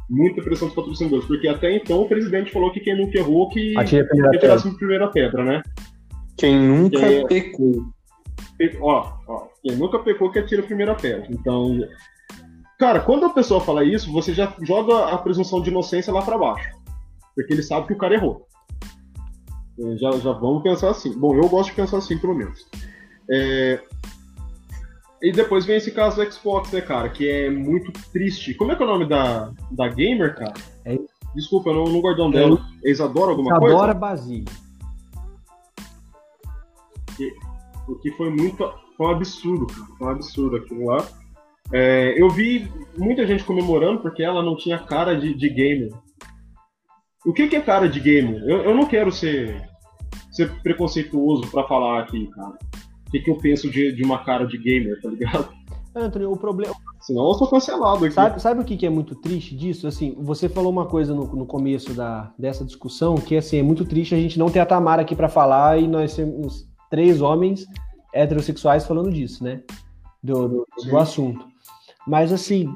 [0.08, 3.76] Muita pressão dos patrocinadores, porque até então o presidente falou que quem nunca errou que
[3.76, 5.62] atirasse a primeira pedra, né?
[6.36, 7.26] Quem nunca é...
[7.26, 7.86] pecou.
[8.80, 11.26] Ó, ó, quem nunca pecou que atira a primeira pedra.
[11.30, 11.80] Então,
[12.78, 16.38] cara, quando a pessoa fala isso, você já joga a presunção de inocência lá para
[16.38, 16.70] baixo.
[17.34, 18.45] Porque ele sabe que o cara errou.
[19.78, 21.18] É, já, já vamos pensar assim.
[21.18, 22.66] Bom, eu gosto de pensar assim, pelo menos.
[23.30, 23.80] É...
[25.22, 27.08] E depois vem esse caso do Xbox, né, cara?
[27.08, 28.54] Que é muito triste.
[28.54, 30.54] Como é que é o nome da, da gamer, cara?
[30.84, 30.98] É...
[31.34, 32.66] Desculpa, eu não, não guardei o nome dela.
[32.84, 33.76] É Isadora alguma Isadora coisa?
[33.76, 34.66] Isadora Basílio.
[37.88, 38.72] O que foi muito.
[38.96, 39.86] Foi um absurdo, cara.
[39.98, 41.06] Foi um absurdo aquilo lá.
[41.72, 45.92] É, eu vi muita gente comemorando porque ela não tinha cara de, de gamer.
[47.26, 48.40] O que, que é cara de gamer?
[48.44, 49.68] Eu, eu não quero ser,
[50.30, 52.56] ser preconceituoso para falar aqui, cara.
[53.06, 55.48] O que, que eu penso de, de uma cara de gamer, tá ligado?
[55.92, 56.72] Anthony, o problema.
[57.00, 58.14] Senão eu sou cancelado aqui.
[58.14, 59.88] Sabe, sabe o que, que é muito triste disso?
[59.88, 63.84] Assim, você falou uma coisa no, no começo da, dessa discussão que assim, é muito
[63.84, 67.66] triste a gente não ter a Tamara aqui para falar e nós sermos três homens
[68.14, 69.62] heterossexuais falando disso, né?
[70.22, 71.44] Do, do, do assunto.
[72.06, 72.72] Mas assim,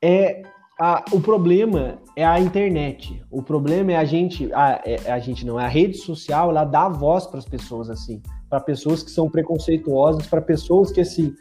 [0.00, 0.42] é
[0.84, 3.22] a, o problema é a internet.
[3.30, 6.64] O problema é a gente, a, é, a gente não, é a rede social, ela
[6.64, 8.20] dá voz para as pessoas assim,
[8.50, 11.32] para pessoas que são preconceituosas, para pessoas que assim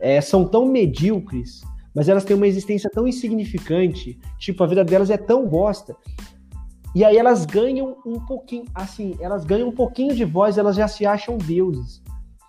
[0.00, 1.60] é, são tão medíocres,
[1.94, 5.94] mas elas têm uma existência tão insignificante, tipo a vida delas é tão bosta
[6.92, 10.88] E aí elas ganham um pouquinho, assim, elas ganham um pouquinho de voz, elas já
[10.88, 12.02] se acham deuses.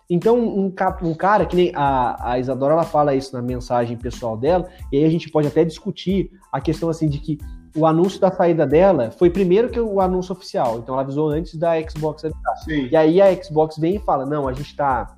[0.10, 4.36] Então, um, um cara, que nem a, a Isadora, ela fala isso na mensagem pessoal
[4.36, 7.38] dela, e aí a gente pode até discutir a questão, assim, de que
[7.76, 11.56] o anúncio da saída dela foi primeiro que o anúncio oficial, então ela avisou antes
[11.56, 12.56] da Xbox avisar.
[12.92, 15.16] E aí a Xbox vem e fala, não, a gente tá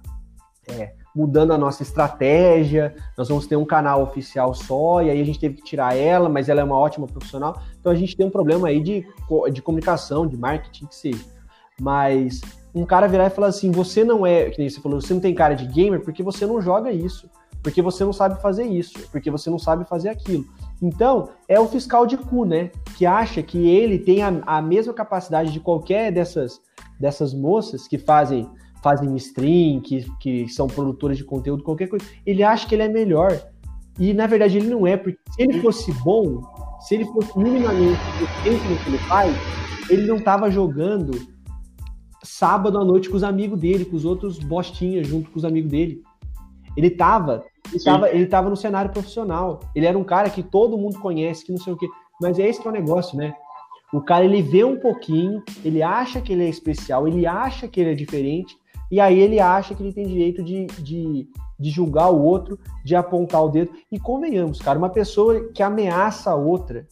[0.67, 5.23] é, mudando a nossa estratégia, nós vamos ter um canal oficial só, e aí a
[5.23, 8.25] gente teve que tirar ela, mas ela é uma ótima profissional, então a gente tem
[8.25, 9.05] um problema aí de,
[9.53, 11.23] de comunicação, de marketing, que seja.
[11.79, 12.41] Mas
[12.74, 15.22] um cara virar e falar assim, você não é, que nem você falou, você não
[15.22, 17.30] tem cara de gamer porque você não joga isso,
[17.61, 20.45] porque você não sabe fazer isso, porque você não sabe fazer aquilo.
[20.82, 22.72] Então, é o fiscal de cu, né?
[22.97, 26.59] Que acha que ele tem a, a mesma capacidade de qualquer dessas,
[26.99, 28.49] dessas moças que fazem
[28.82, 32.03] fazem stream, que, que são produtoras de conteúdo, qualquer coisa.
[32.26, 33.39] Ele acha que ele é melhor.
[33.99, 36.41] E na verdade ele não é, porque se ele fosse bom,
[36.80, 37.99] se ele fosse minimamente
[38.43, 39.36] decente no que ele faz,
[39.89, 41.11] ele não tava jogando
[42.24, 45.72] sábado à noite com os amigos dele, com os outros bostinhas junto com os amigos
[45.72, 46.01] dele.
[46.78, 49.59] Ele tava, ele tava, ele tava no cenário profissional.
[49.76, 51.88] Ele era um cara que todo mundo conhece, que não sei o quê.
[52.22, 53.34] Mas é esse que é o negócio, né?
[53.91, 57.82] O cara ele vê um pouquinho, ele acha que ele é especial, ele acha que
[57.82, 58.55] ele é diferente,
[58.89, 61.28] e aí ele acha que ele tem direito de, de,
[61.59, 63.72] de julgar o outro, de apontar o dedo.
[63.91, 66.88] E convenhamos, cara, uma pessoa que ameaça a outra,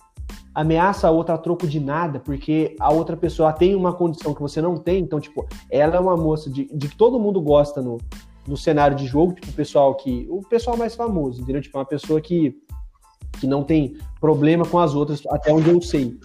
[0.54, 4.42] ameaça a outra a troco de nada, porque a outra pessoa tem uma condição que
[4.42, 7.82] você não tem, então, tipo, ela é uma moça de, de que todo mundo gosta
[7.82, 7.98] no,
[8.48, 10.28] no cenário de jogo, tipo, o pessoal que.
[10.30, 11.62] O pessoal mais famoso, entendeu?
[11.62, 12.56] Tipo, uma pessoa que,
[13.40, 16.18] que não tem problema com as outras, até onde eu sei.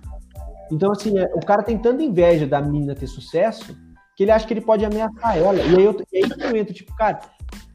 [0.72, 3.77] Então, assim, é, o cara tem tanta inveja da menina ter sucesso
[4.16, 5.57] que ele acha que ele pode ameaçar ela.
[5.57, 7.20] E aí eu, e aí eu entro, tipo, cara,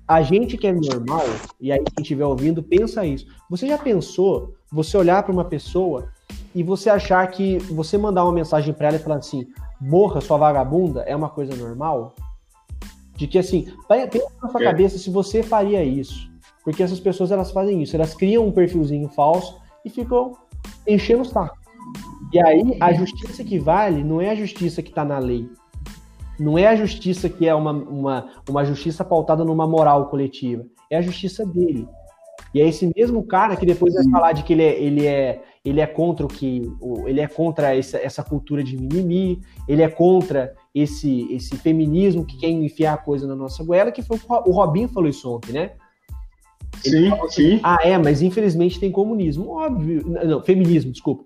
[0.08, 1.26] a gente que é normal,
[1.60, 3.28] e aí quem estiver ouvindo, pensa isso.
[3.50, 6.10] Você já pensou você olhar para uma pessoa
[6.54, 9.48] e você achar que você mandar uma mensagem para ela e falar assim,
[9.80, 12.16] morra sua vagabunda, é uma coisa normal?
[13.16, 14.66] De que assim, pensa na sua é.
[14.66, 16.30] cabeça se você faria isso.
[16.64, 20.34] Porque essas pessoas elas fazem isso, elas criam um perfilzinho falso e ficam
[20.88, 21.58] enchendo o saco.
[22.32, 25.50] E aí a justiça que vale não é a justiça que está na lei,
[26.40, 30.98] não é a justiça que é uma, uma, uma justiça pautada numa moral coletiva, é
[30.98, 31.88] a justiça dele.
[32.54, 35.44] E é esse mesmo cara que depois vai falar de que ele é, ele é,
[35.64, 36.62] ele é contra o que.
[37.06, 42.38] Ele é contra essa, essa cultura de mimimi, ele é contra esse, esse feminismo que
[42.38, 45.72] quer enfiar a coisa na nossa goela, que foi o Robinho falou isso ontem, né?
[46.86, 47.60] Ele sim, assim, sim.
[47.62, 49.50] Ah, é, mas infelizmente tem comunismo.
[49.50, 50.04] Óbvio.
[50.08, 51.26] Não, feminismo, desculpa.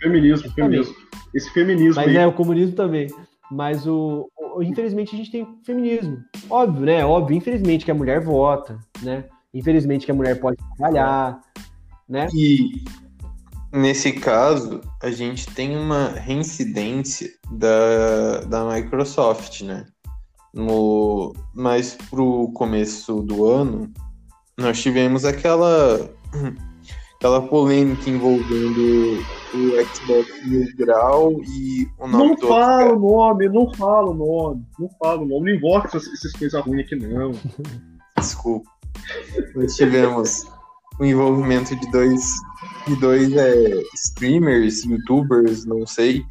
[0.00, 0.94] Feminismo, feminismo.
[1.34, 1.94] Esse feminismo.
[1.96, 2.16] Mas aí.
[2.16, 3.06] é, o comunismo também.
[3.50, 6.18] Mas o, o, infelizmente a gente tem feminismo.
[6.50, 7.04] Óbvio, né?
[7.04, 9.24] Óbvio, infelizmente que a mulher vota, né?
[9.54, 11.40] Infelizmente que a mulher pode trabalhar,
[12.08, 12.26] né?
[12.34, 12.82] E
[13.76, 19.86] nesse caso, a gente tem uma reincidência da, da Microsoft, né?
[20.54, 23.92] No, mas pro começo do ano,
[24.58, 26.10] nós tivemos aquela
[27.16, 29.22] aquela polêmica envolvendo
[29.54, 34.14] o Xbox Mil Grau e o nome não do fala o nome, não fala o
[34.14, 37.32] nome, não fala o nome, não invoca essas, essas coisas ruins aqui não.
[38.16, 38.70] Desculpa.
[39.54, 40.46] Nós tivemos
[40.98, 42.24] o envolvimento de dois,
[42.86, 46.24] de dois é, streamers, youtubers, não sei,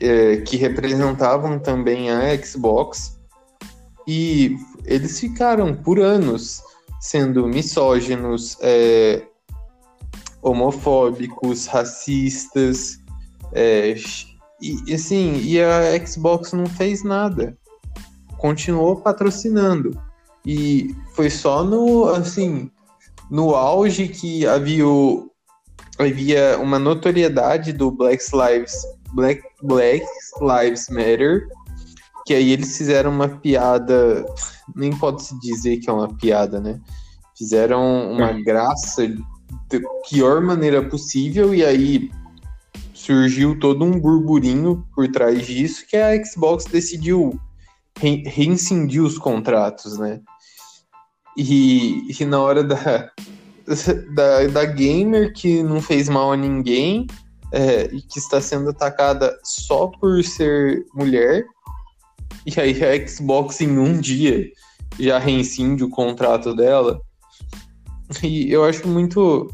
[0.00, 3.18] é, que representavam também a Xbox.
[4.06, 6.62] E eles ficaram por anos
[7.00, 9.22] sendo misóginos, é,
[10.42, 12.98] homofóbicos, racistas,
[13.52, 13.94] é,
[14.60, 17.56] e assim, e a Xbox não fez nada,
[18.38, 20.00] continuou patrocinando.
[20.44, 22.70] E foi só no assim
[23.30, 24.84] no auge que havia,
[25.98, 28.74] havia uma notoriedade do Black Lives
[29.12, 30.04] Black, Black
[30.40, 31.46] Lives Matter
[32.28, 34.22] que aí eles fizeram uma piada
[34.76, 36.78] nem pode se dizer que é uma piada, né?
[37.34, 38.42] Fizeram uma é.
[38.42, 42.10] graça da pior maneira possível, e aí
[42.92, 47.40] surgiu todo um burburinho por trás disso, que a Xbox decidiu
[47.98, 50.20] re reincindir os contratos, né?
[51.40, 53.12] E, e na hora da,
[54.12, 57.06] da, da gamer que não fez mal a ninguém
[57.52, 61.46] é, e que está sendo atacada só por ser mulher,
[62.44, 64.50] e aí a Xbox em um dia
[64.98, 67.00] já reincide o contrato dela.
[68.22, 69.48] E eu acho muito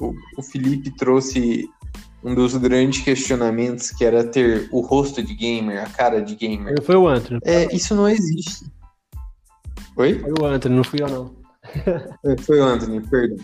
[0.00, 1.68] o, o Felipe trouxe
[2.24, 6.82] um dos grandes questionamentos que era ter o rosto de gamer, a cara de gamer.
[6.82, 7.40] Foi o Antônio.
[7.44, 8.66] É, isso não existe.
[9.98, 10.20] Oi?
[10.20, 11.36] Foi o Antônio, não fui eu não.
[12.24, 13.36] É, foi o Anthony, perdão.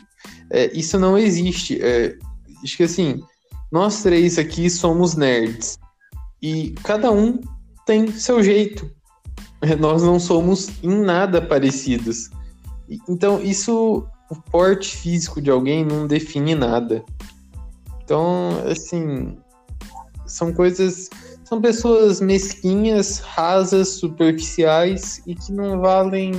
[0.50, 1.82] É, isso não existe.
[1.82, 2.16] É,
[2.62, 3.22] acho que assim,
[3.70, 5.78] nós três aqui somos nerds.
[6.40, 7.40] E cada um
[7.84, 8.90] tem seu jeito.
[9.80, 12.30] Nós não somos em nada parecidos.
[13.08, 17.04] Então, isso, o porte físico de alguém não define nada.
[18.02, 19.38] Então, assim,
[20.26, 21.08] são coisas.
[21.44, 26.32] São pessoas mesquinhas, rasas, superficiais e que não valem.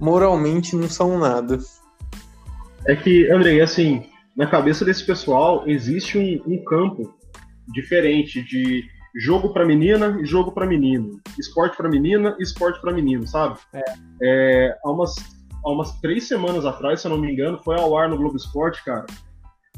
[0.00, 1.58] Moralmente não são nada.
[2.86, 4.04] É que, Andrei, assim,
[4.36, 7.14] na cabeça desse pessoal existe um, um campo
[7.68, 12.92] diferente de jogo para menina e jogo para menino, esporte para menina e esporte para
[12.92, 13.58] menino, sabe?
[13.72, 13.82] É.
[14.22, 15.14] É, há, umas,
[15.64, 18.36] há umas três semanas atrás, se eu não me engano, foi ao ar no Globo
[18.36, 19.06] Esporte, cara,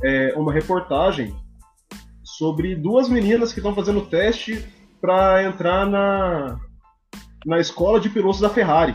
[0.02, 1.34] é, uma reportagem
[2.38, 4.64] sobre duas meninas que estão fazendo teste
[5.00, 6.58] para entrar na,
[7.46, 8.94] na escola de pilotos da Ferrari.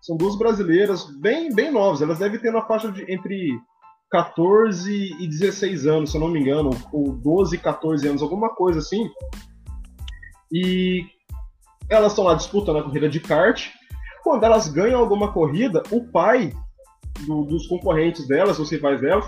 [0.00, 3.58] São duas brasileiras bem, bem novas, elas devem ter na faixa de entre
[4.10, 8.48] 14 e 16 anos, se eu não me engano, ou 12 e 14 anos, alguma
[8.54, 9.08] coisa assim.
[10.52, 11.04] E
[11.88, 13.68] elas estão lá disputando a corrida de kart.
[14.24, 16.52] Quando elas ganham alguma corrida, o pai
[17.26, 19.26] do, dos concorrentes delas, os rivais delas,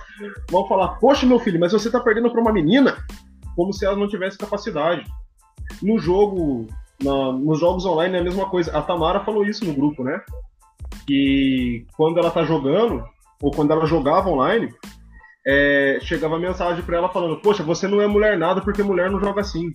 [0.51, 2.97] vão falar: Poxa, meu filho, mas você está perdendo para uma menina?
[3.57, 5.05] Como se ela não tivesse capacidade.
[5.83, 6.67] No jogo,
[7.03, 8.77] na, nos jogos online é a mesma coisa.
[8.77, 10.21] A Tamara falou isso no grupo, né?
[11.07, 13.05] Que quando ela tá jogando,
[13.43, 14.73] ou quando ela jogava online,
[15.47, 19.21] é, chegava mensagem para ela falando: Poxa, você não é mulher nada porque mulher não
[19.21, 19.71] joga assim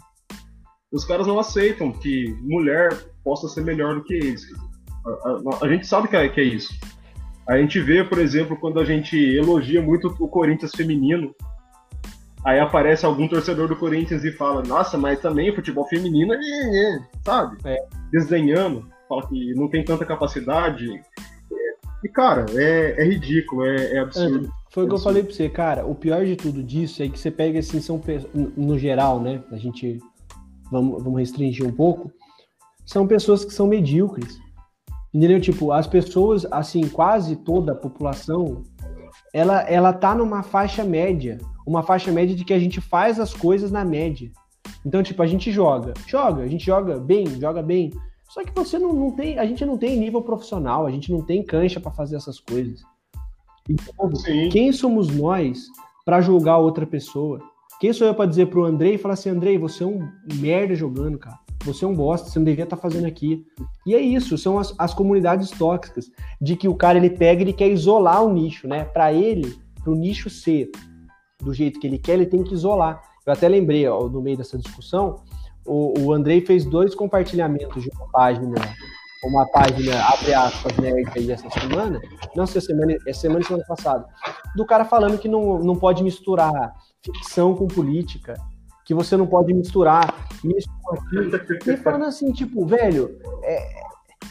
[0.91, 2.89] os caras não aceitam que mulher
[3.23, 4.43] possa ser melhor do que eles.
[5.05, 6.73] A, a, a gente sabe que é, que é, isso.
[7.47, 11.33] A gente vê, por exemplo, quando a gente elogia muito o Corinthians feminino,
[12.43, 16.37] aí aparece algum torcedor do Corinthians e fala: Nossa, mas também o futebol feminino é,
[16.37, 17.57] é sabe?
[17.65, 17.77] É.
[18.11, 21.01] Desdenhando, fala que não tem tanta capacidade.
[22.03, 24.51] E, cara, é, é ridículo, é, é absurdo.
[24.71, 25.85] Foi o que eu falei pra você, cara.
[25.85, 27.99] O pior de tudo disso é que você pega assim, são
[28.55, 29.41] no geral, né?
[29.51, 29.99] A gente
[30.71, 32.11] vamos, vamos restringir um pouco,
[32.85, 34.39] são pessoas que são medíocres.
[35.13, 35.39] Entendeu?
[35.39, 38.63] Tipo, as pessoas, assim, quase toda a população,
[39.33, 41.37] ela, ela tá numa faixa média.
[41.65, 44.31] Uma faixa média de que a gente faz as coisas na média.
[44.85, 45.93] Então, tipo, a gente joga.
[46.05, 47.91] Joga, a gente joga bem, joga bem.
[48.29, 49.37] Só que você não, não tem.
[49.39, 52.81] A gente não tem nível profissional, a gente não tem cancha para fazer essas coisas.
[53.69, 54.49] Então, Sim.
[54.49, 55.65] quem somos nós
[56.05, 57.41] para julgar outra pessoa?
[57.79, 60.73] Quem sou eu para dizer pro Andrei e falar assim, Andrei, você é um merda
[60.73, 61.37] jogando, cara.
[61.63, 63.45] Você é um bosta, você não devia estar tá fazendo aqui.
[63.85, 66.09] E é isso, são as, as comunidades tóxicas,
[66.41, 68.85] de que o cara ele pega e ele quer isolar o nicho, né?
[68.85, 70.69] Para ele, pro nicho ser
[71.41, 73.01] do jeito que ele quer, ele tem que isolar.
[73.25, 75.21] Eu até lembrei, ó, no meio dessa discussão,
[75.65, 78.55] o, o Andrei fez dois compartilhamentos de uma página,
[79.23, 81.99] uma página, abre aspas, nerd aí essa semana,
[82.35, 84.05] não, essa semana, essa semana semana passada,
[84.55, 88.35] do cara falando que não, não pode misturar ficção com política,
[88.87, 90.69] que você não pode misturar isso.
[91.67, 93.81] E falando assim, tipo, velho, é,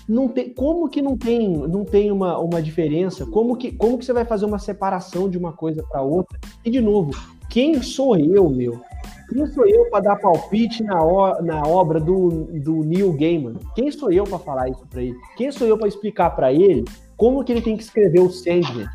[0.08, 3.26] não tem, como que não tem, não tem uma, uma diferença?
[3.26, 6.40] Como que, como que você vai fazer uma separação de uma coisa para outra?
[6.64, 7.10] E de novo,
[7.50, 8.80] quem sou eu, meu?
[9.28, 13.56] Quem sou eu para dar palpite na, o, na obra do, do Neil Gaiman?
[13.74, 15.16] Quem sou eu para falar isso para ele?
[15.36, 16.82] Quem sou eu para explicar para ele
[17.14, 18.86] como que ele tem que escrever o Sandman?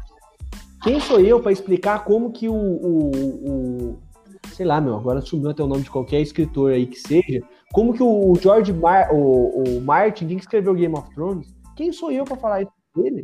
[0.82, 4.00] Quem sou eu para explicar como que o, o, o,
[4.48, 7.94] sei lá, meu, agora sumiu até o nome de qualquer escritor aí que seja, como
[7.94, 12.26] que o George Mar, o, o Martin, quem escreveu Game of Thrones, quem sou eu
[12.26, 13.24] para falar isso dele?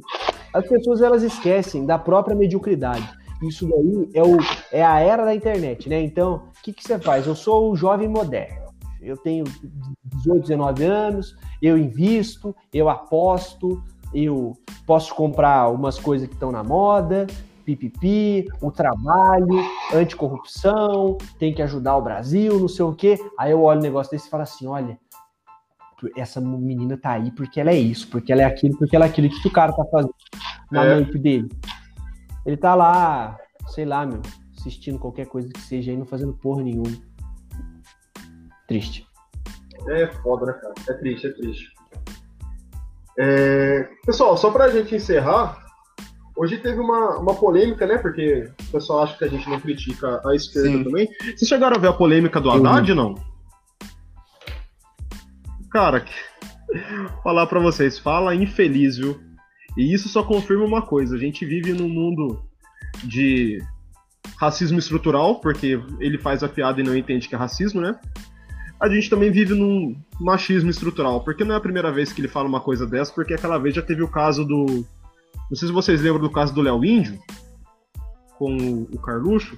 [0.54, 3.08] As pessoas elas esquecem da própria mediocridade.
[3.42, 4.38] Isso daí é, o,
[4.72, 6.02] é a era da internet, né?
[6.02, 7.28] Então, o que, que você faz?
[7.28, 8.68] Eu sou o jovem moderno.
[9.02, 9.44] Eu tenho
[10.24, 13.82] 18, 19 anos, eu invisto, eu aposto,
[14.14, 14.54] eu
[14.88, 17.28] posso comprar umas coisas que estão na moda,
[17.68, 19.60] pipipi, o trabalho,
[19.94, 23.18] anticorrupção, tem que ajudar o Brasil, não sei o quê.
[23.38, 24.98] Aí eu olho o negócio desse e falo assim: olha,
[26.16, 29.10] essa menina tá aí porque ela é isso, porque ela é aquilo, porque ela é
[29.10, 29.28] aquilo.
[29.28, 30.16] O que o cara tá fazendo
[30.72, 30.96] na é.
[30.96, 31.50] mente dele?
[32.46, 33.38] Ele tá lá,
[33.68, 34.22] sei lá, meu,
[34.58, 36.96] assistindo qualquer coisa que seja aí, não fazendo porra nenhuma.
[38.66, 39.06] Triste.
[39.90, 40.74] É foda, né, cara?
[40.90, 41.74] É triste, é triste.
[43.20, 43.90] É...
[44.06, 45.67] Pessoal, só pra gente encerrar,
[46.38, 47.98] Hoje teve uma, uma polêmica, né?
[47.98, 50.84] Porque o pessoal acha que a gente não critica a esquerda Sim.
[50.84, 51.10] também.
[51.36, 53.16] Vocês chegaram a ver a polêmica do Haddad, não?
[55.72, 56.06] Cara,
[57.24, 59.20] falar para vocês, fala infeliz, viu?
[59.76, 62.40] E isso só confirma uma coisa: a gente vive num mundo
[63.04, 63.60] de
[64.40, 68.00] racismo estrutural, porque ele faz a piada e não entende que é racismo, né?
[68.80, 72.28] A gente também vive num machismo estrutural, porque não é a primeira vez que ele
[72.28, 74.86] fala uma coisa dessa, porque aquela vez já teve o caso do
[75.50, 77.20] não sei se vocês lembram do caso do Léo Índio,
[78.38, 79.58] com o Carluxo,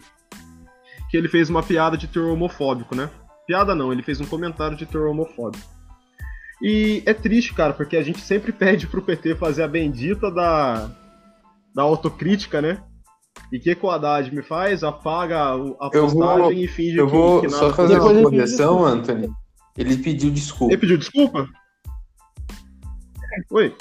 [1.09, 3.09] que ele fez uma piada de terror homofóbico, né?
[3.47, 5.65] Piada não, ele fez um comentário de terror homofóbico.
[6.61, 10.89] E é triste, cara, porque a gente sempre pede pro PT fazer a bendita da,
[11.73, 12.83] da autocrítica, né?
[13.51, 14.83] E o que, que o Haddad me faz?
[14.83, 19.29] Apaga a postagem e finge eu que, vou que nada só fazer uma correção, Anthony.
[19.77, 20.73] Ele pediu desculpa.
[20.73, 21.47] Ele pediu desculpa?
[23.51, 23.75] Oi.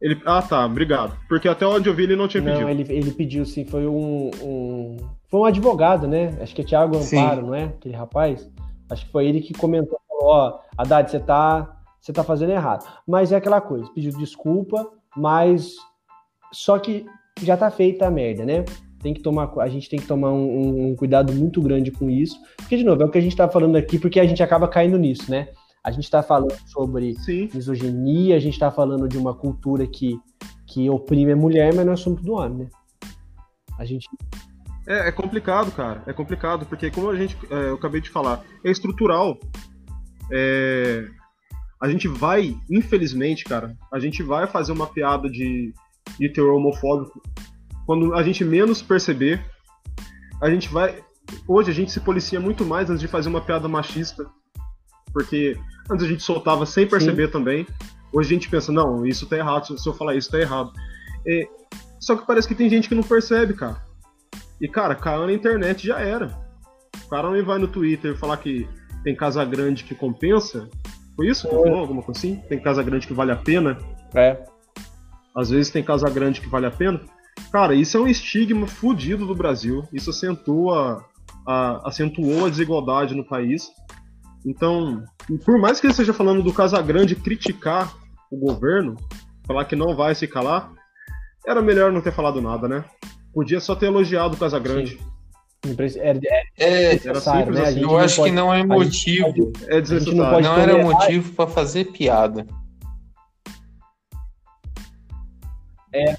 [0.00, 0.20] Ele...
[0.24, 1.16] Ah, tá, obrigado.
[1.28, 2.70] Porque até onde eu vi ele não tinha não, pedido.
[2.70, 4.96] Ele, ele pediu sim, foi um, um,
[5.28, 6.38] Foi um advogado, né?
[6.40, 7.46] Acho que é Thiago Amparo, sim.
[7.46, 7.64] não é?
[7.64, 8.50] Aquele rapaz.
[8.88, 12.86] Acho que foi ele que comentou, falou, ó, Haddad, você tá, você tá fazendo errado.
[13.06, 15.74] Mas é aquela coisa, pediu desculpa, mas
[16.52, 17.06] só que
[17.42, 18.64] já tá feita a merda, né?
[19.02, 22.36] Tem que tomar, a gente tem que tomar um, um cuidado muito grande com isso.
[22.56, 24.68] Porque, de novo, é o que a gente tá falando aqui, porque a gente acaba
[24.68, 25.48] caindo nisso, né?
[25.82, 27.48] A gente está falando sobre Sim.
[27.54, 30.18] misoginia, a gente está falando de uma cultura que,
[30.66, 32.68] que oprime a mulher, mas não é assunto do homem, né?
[33.78, 34.06] A gente.
[34.86, 36.02] É, é complicado, cara.
[36.06, 37.36] É complicado, porque como a gente.
[37.50, 39.38] É, eu acabei de falar, é estrutural.
[40.30, 41.08] É,
[41.80, 45.72] a gente vai, infelizmente, cara, a gente vai fazer uma piada de,
[46.18, 47.22] de terror homofóbico
[47.86, 49.42] quando a gente menos perceber.
[50.42, 51.02] A gente vai.
[51.48, 54.28] Hoje a gente se policia muito mais antes de fazer uma piada machista.
[55.12, 55.56] Porque
[55.90, 57.32] antes a gente soltava sem perceber Sim.
[57.32, 57.66] também.
[58.12, 60.72] Hoje a gente pensa, não, isso tá errado, se eu falar isso tá errado.
[61.26, 61.48] É,
[62.00, 63.82] só que parece que tem gente que não percebe, cara.
[64.60, 66.38] E, cara, caiu na internet já era.
[67.04, 68.68] O cara não vai no Twitter falar que
[69.02, 70.68] tem casa grande que compensa.
[71.16, 71.78] Foi isso que falou?
[71.78, 72.36] Alguma coisa assim?
[72.48, 73.78] Tem casa grande que vale a pena?
[74.14, 74.42] É.
[75.34, 77.00] Às vezes tem casa grande que vale a pena.
[77.52, 79.86] Cara, isso é um estigma fudido do Brasil.
[79.92, 81.04] Isso acentua,
[81.46, 83.70] a, acentuou a desigualdade no país.
[84.44, 85.04] Então,
[85.44, 87.94] por mais que ele esteja falando do Casagrande criticar
[88.30, 88.96] o governo,
[89.46, 90.72] falar que não vai se calar,
[91.46, 92.84] era melhor não ter falado nada, né?
[93.32, 94.98] Podia só ter elogiado o Casagrande.
[95.98, 97.62] É, é, era simples né?
[97.62, 97.82] assim.
[97.82, 99.52] Eu acho pode, que não é motivo.
[99.66, 100.16] É desnecessário.
[100.16, 102.46] Não, não era motivo para fazer piada.
[105.92, 106.16] É,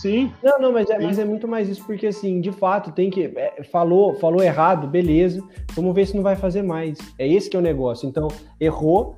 [0.00, 0.32] Sim.
[0.42, 3.24] Não, não, mas é, mas é muito mais isso, porque assim, de fato, tem que.
[3.36, 5.46] É, falou, falou errado, beleza.
[5.74, 6.98] Vamos ver se não vai fazer mais.
[7.18, 8.08] É esse que é o negócio.
[8.08, 8.28] Então,
[8.58, 9.16] errou,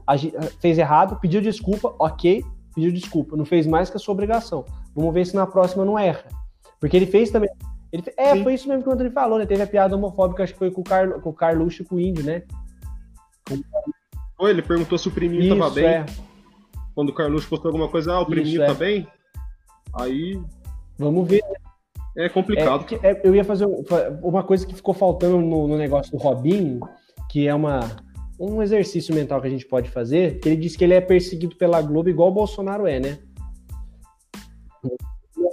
[0.60, 3.36] fez errado, pediu desculpa, ok, pediu desculpa.
[3.36, 4.64] Não fez mais que a sua obrigação.
[4.92, 6.24] Vamos ver se na próxima não erra.
[6.80, 7.48] Porque ele fez também.
[7.92, 8.42] Ele, é, Sim.
[8.42, 9.46] foi isso mesmo que o André falou, né?
[9.46, 11.94] Teve a piada homofóbica, acho que foi com o, Car, com o Carluxo e com
[11.94, 12.42] o Índio, né?
[14.36, 15.84] Foi, ele perguntou se o priminho isso, tava bem.
[15.84, 16.06] É.
[16.92, 18.74] Quando o Carluxo postou alguma coisa, ah, o priminho isso, tá é.
[18.74, 19.06] bem?
[19.94, 20.40] Aí
[20.98, 21.42] Vamos ver.
[22.16, 22.86] É complicado.
[23.02, 23.66] É, é, eu ia fazer
[24.22, 26.80] uma coisa que ficou faltando no, no negócio do Robinho,
[27.30, 27.80] que é uma,
[28.38, 31.56] um exercício mental que a gente pode fazer, que ele disse que ele é perseguido
[31.56, 33.18] pela Globo igual o Bolsonaro é, né?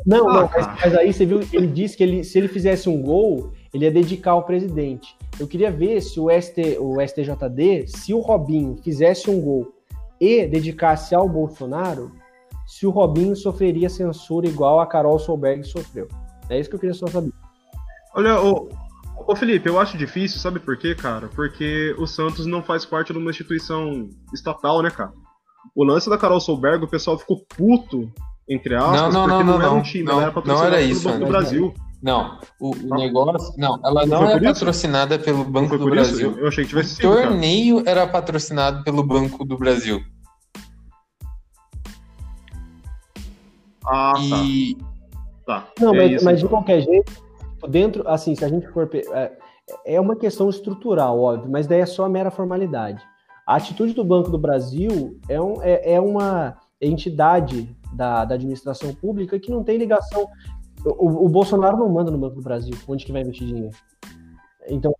[0.06, 2.90] Não, ah, não, mas, mas, aí você viu, ele disse que ele, se ele fizesse
[2.90, 5.16] um gol, ele ia dedicar ao presidente.
[5.40, 9.74] Eu queria ver se o, ST, o STJD, se o Robinho fizesse um gol
[10.20, 12.12] e dedicasse ao Bolsonaro,
[12.70, 16.07] se o Robinho sofreria censura igual a Carol Solberg sofreu.
[16.47, 17.34] É isso que eu queria só saber.
[18.13, 18.70] Olha, ô,
[19.28, 21.30] ô Felipe, eu acho difícil, sabe por quê, cara?
[21.30, 25.11] Porque o Santos não faz parte de uma instituição estatal, né, cara?
[25.76, 28.07] O lance da Carol Solberg, o pessoal ficou puto,
[28.47, 30.76] entre aspas, não, não, porque não, não, era um time, não, ela era patrocinada não
[30.78, 31.74] era isso, pelo Banco do Brasil.
[32.03, 33.53] Não, o, o negócio.
[33.57, 36.38] Não, ela não, não é patrocinada pelo Banco do Brasil.
[36.38, 37.09] Eu achei que tivesse sido.
[37.09, 37.89] O torneio cara.
[37.89, 40.01] era patrocinado pelo Banco do Brasil.
[43.90, 44.78] Ah, e...
[45.46, 45.62] tá.
[45.62, 45.68] tá.
[45.80, 46.48] Não, é mas, isso, mas então.
[46.48, 47.12] de qualquer jeito,
[47.68, 48.90] dentro, assim, se a gente for.
[48.94, 49.32] É,
[49.86, 53.04] é uma questão estrutural, óbvio, mas daí é só mera formalidade.
[53.46, 58.94] A atitude do Banco do Brasil é, um, é, é uma entidade da, da, administração
[58.94, 60.28] pública que não tem ligação.
[60.86, 63.76] O, o, Bolsonaro não manda no Banco do Brasil, onde que vai investir dinheiro.
[64.70, 64.94] Então,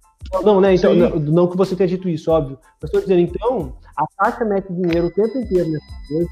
[0.44, 0.74] não, né?
[0.74, 2.58] Então, não, não, que você tenha dito isso, óbvio.
[2.82, 6.30] Mas estou dizendo, então, a taxa mete dinheiro o tempo inteiro nessa coisa,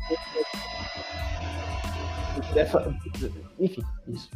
[3.60, 4.30] enfim, isso.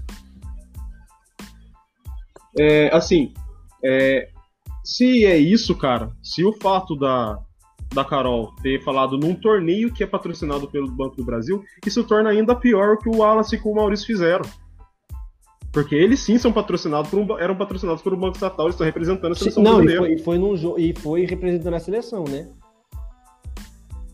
[2.59, 3.33] É, assim,
[3.83, 4.29] é,
[4.83, 7.39] se é isso, cara, se o fato da,
[7.93, 12.29] da Carol ter falado num torneio que é patrocinado pelo Banco do Brasil, isso torna
[12.29, 14.45] ainda pior o que o Wallace e o Maurício fizeram.
[15.71, 18.85] Porque eles sim são patrocinados por um, eram patrocinados por um banco estatal, eles estão
[18.85, 20.01] representando a seleção Não, brasileira.
[20.01, 22.49] Não, e foi, num e foi representando a seleção, né?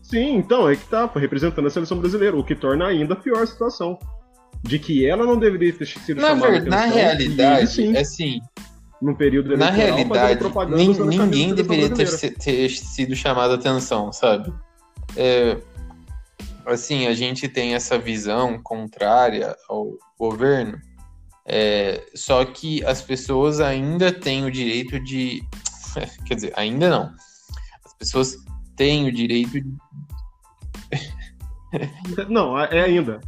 [0.08, 3.46] Sim, então, é que tá, representando a seleção brasileira, o que torna ainda pior a
[3.46, 3.98] situação.
[4.62, 8.40] De que ela não deveria ter sido na chamada ver, Na realidade, sim, assim.
[9.00, 10.40] No período Na realidade,
[11.06, 14.52] ninguém deveria ter, ter, sido chamado a atenção, sabe?
[15.16, 15.58] É,
[16.66, 20.80] assim, a gente tem essa visão contrária ao governo,
[21.46, 25.42] É, só que as pessoas ainda têm o direito de.
[26.26, 27.14] Quer dizer, ainda não.
[27.84, 28.36] As pessoas
[28.76, 29.76] têm o direito de.
[32.28, 33.20] Não, é ainda.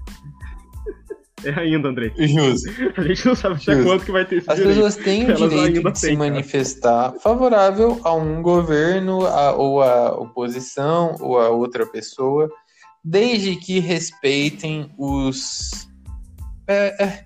[1.43, 2.13] É ainda, André.
[2.19, 2.69] Justo.
[2.99, 4.75] A gente não sabe até quando que vai ter esse As direito.
[4.77, 6.31] pessoas têm o Elas direito de se têm, cara.
[6.31, 12.47] manifestar favorável a um governo a- ou a oposição ou a outra pessoa,
[13.03, 15.89] desde que respeitem os.
[16.69, 17.25] É,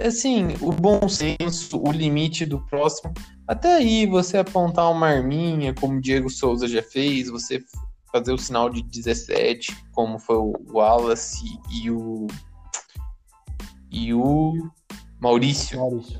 [0.00, 3.14] é, assim, o bom senso, o limite do próximo.
[3.46, 7.62] Até aí, você apontar uma arminha, como o Diego Souza já fez, você
[8.12, 12.26] fazer o sinal de 17, como foi o Wallace e o.
[13.90, 14.70] E o
[15.20, 15.78] Maurício.
[15.78, 16.18] Maurício.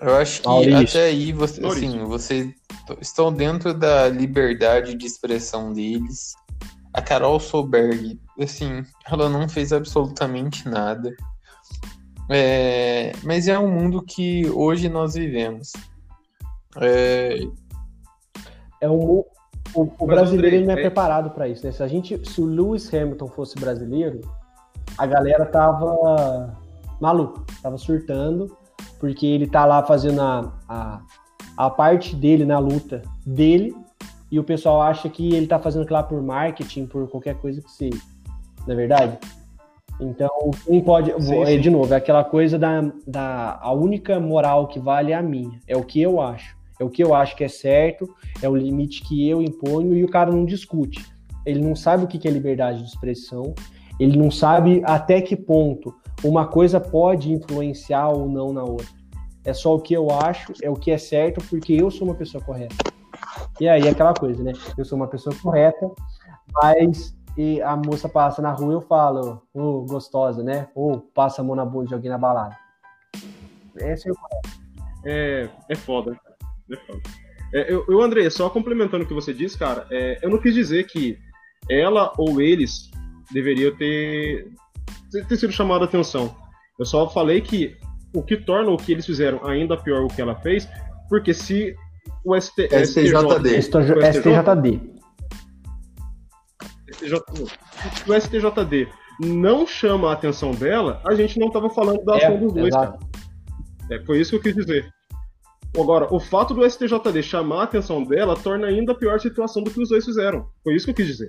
[0.00, 1.00] Eu acho que Maurício.
[1.00, 1.88] até aí você, Maurício.
[1.88, 2.54] assim, você
[3.00, 6.32] estão dentro da liberdade de expressão deles.
[6.92, 11.14] A Carol Solberg, assim, ela não fez absolutamente nada.
[12.28, 15.72] É, mas é um mundo que hoje nós vivemos.
[16.80, 17.40] É,
[18.80, 19.24] É um,
[19.74, 21.72] o, o brasileiro Andrei, não é, é- preparado para isso, né?
[21.72, 24.20] Se a gente, se o Lewis Hamilton fosse brasileiro,
[24.96, 26.56] a galera tava
[27.00, 28.56] maluco, tava surtando,
[28.98, 31.00] porque ele tá lá fazendo a, a,
[31.56, 33.74] a parte dele na luta dele,
[34.30, 37.60] e o pessoal acha que ele tá fazendo aquilo lá por marketing, por qualquer coisa
[37.60, 38.00] que seja.
[38.66, 39.18] Não é verdade?
[39.98, 40.30] Então,
[40.64, 41.12] quem pode.
[41.22, 41.60] Sim, é, sim.
[41.60, 43.58] De novo, é aquela coisa da, da.
[43.60, 45.60] A única moral que vale é a minha.
[45.66, 46.56] É o que eu acho.
[46.80, 48.08] É o que eu acho que é certo,
[48.42, 51.04] é o limite que eu imponho e o cara não discute.
[51.44, 53.54] Ele não sabe o que é liberdade de expressão,
[53.98, 58.86] ele não sabe até que ponto uma coisa pode influenciar ou não na outra.
[59.44, 62.14] É só o que eu acho, é o que é certo, porque eu sou uma
[62.14, 62.74] pessoa correta.
[63.60, 64.52] E aí é aquela coisa, né?
[64.76, 65.90] Eu sou uma pessoa correta,
[66.54, 70.68] mas e a moça passa na rua eu falo, ô, gostosa, né?
[70.74, 72.56] Ou passa a mão na bunda de alguém na balada.
[73.76, 74.16] Esse é o
[75.04, 75.50] É, é.
[75.68, 76.18] É foda.
[77.52, 80.54] É, eu, eu, André, só complementando o que você disse, cara, é, eu não quis
[80.54, 81.18] dizer que
[81.68, 82.90] ela ou eles
[83.32, 84.48] deveriam ter,
[85.28, 86.34] ter, sido chamado a atenção.
[86.78, 87.76] Eu só falei que
[88.14, 90.68] o que torna o que eles fizeram ainda pior o que ela fez,
[91.08, 91.74] porque se
[92.24, 93.62] o ST, STJD.
[93.62, 94.80] STJD.
[97.92, 98.88] se o STJD
[99.20, 102.74] não chama a atenção dela, a gente não estava falando da ação É, dos dois,
[102.74, 102.98] cara.
[103.90, 104.90] É, foi isso que eu quis dizer.
[105.78, 109.70] Agora, o fato do STJD chamar a atenção dela torna ainda pior a situação do
[109.70, 110.46] que os dois fizeram.
[110.64, 111.28] Foi isso que eu quis dizer.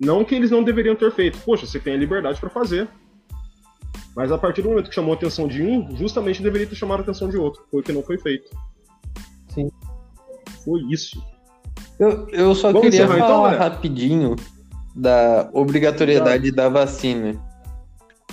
[0.00, 1.38] Não que eles não deveriam ter feito.
[1.38, 2.88] Poxa, você tem a liberdade para fazer.
[4.16, 7.00] Mas a partir do momento que chamou a atenção de um, justamente deveria ter chamado
[7.00, 7.62] a atenção de outro.
[7.70, 8.50] Foi o que não foi feito.
[9.48, 9.70] Sim.
[10.64, 11.22] Foi isso.
[11.98, 13.58] Eu, eu só Vamos queria encerrar, então, falar Léo?
[13.58, 14.36] rapidinho
[14.94, 17.40] da obrigatoriedade da vacina.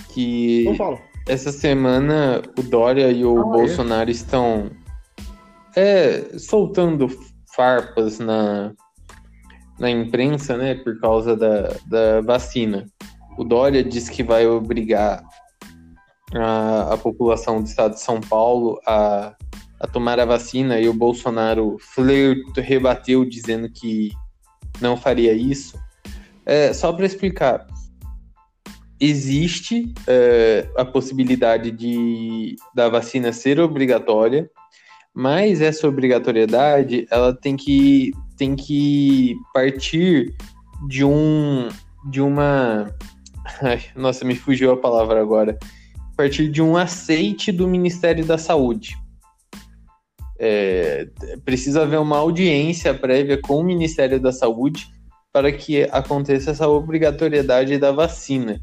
[0.09, 0.99] Que Então fala.
[1.27, 3.43] essa semana o Dória e o Ah, é?
[3.43, 4.69] Bolsonaro estão
[5.75, 7.07] é, soltando
[7.55, 8.73] farpas na,
[9.79, 12.85] na imprensa, né, por causa da, da vacina.
[13.37, 15.23] O Dória diz que vai obrigar
[16.35, 19.35] a, a população do estado de São Paulo a,
[19.79, 24.11] a tomar a vacina e o Bolsonaro flirt, rebateu dizendo que
[24.79, 25.77] não faria isso.
[26.45, 27.65] É, só para explicar,
[28.99, 34.49] existe é, a possibilidade de da vacina ser obrigatória,
[35.13, 40.33] mas essa obrigatoriedade ela tem que tem que partir
[40.87, 41.69] de um
[42.09, 42.91] de uma
[43.61, 45.57] Ai, nossa me fugiu a palavra agora.
[45.95, 48.95] A partir de um aceite do Ministério da Saúde.
[50.39, 51.07] É,
[51.45, 54.87] precisa haver uma audiência prévia com o Ministério da Saúde
[55.31, 58.59] para que aconteça essa obrigatoriedade da vacina.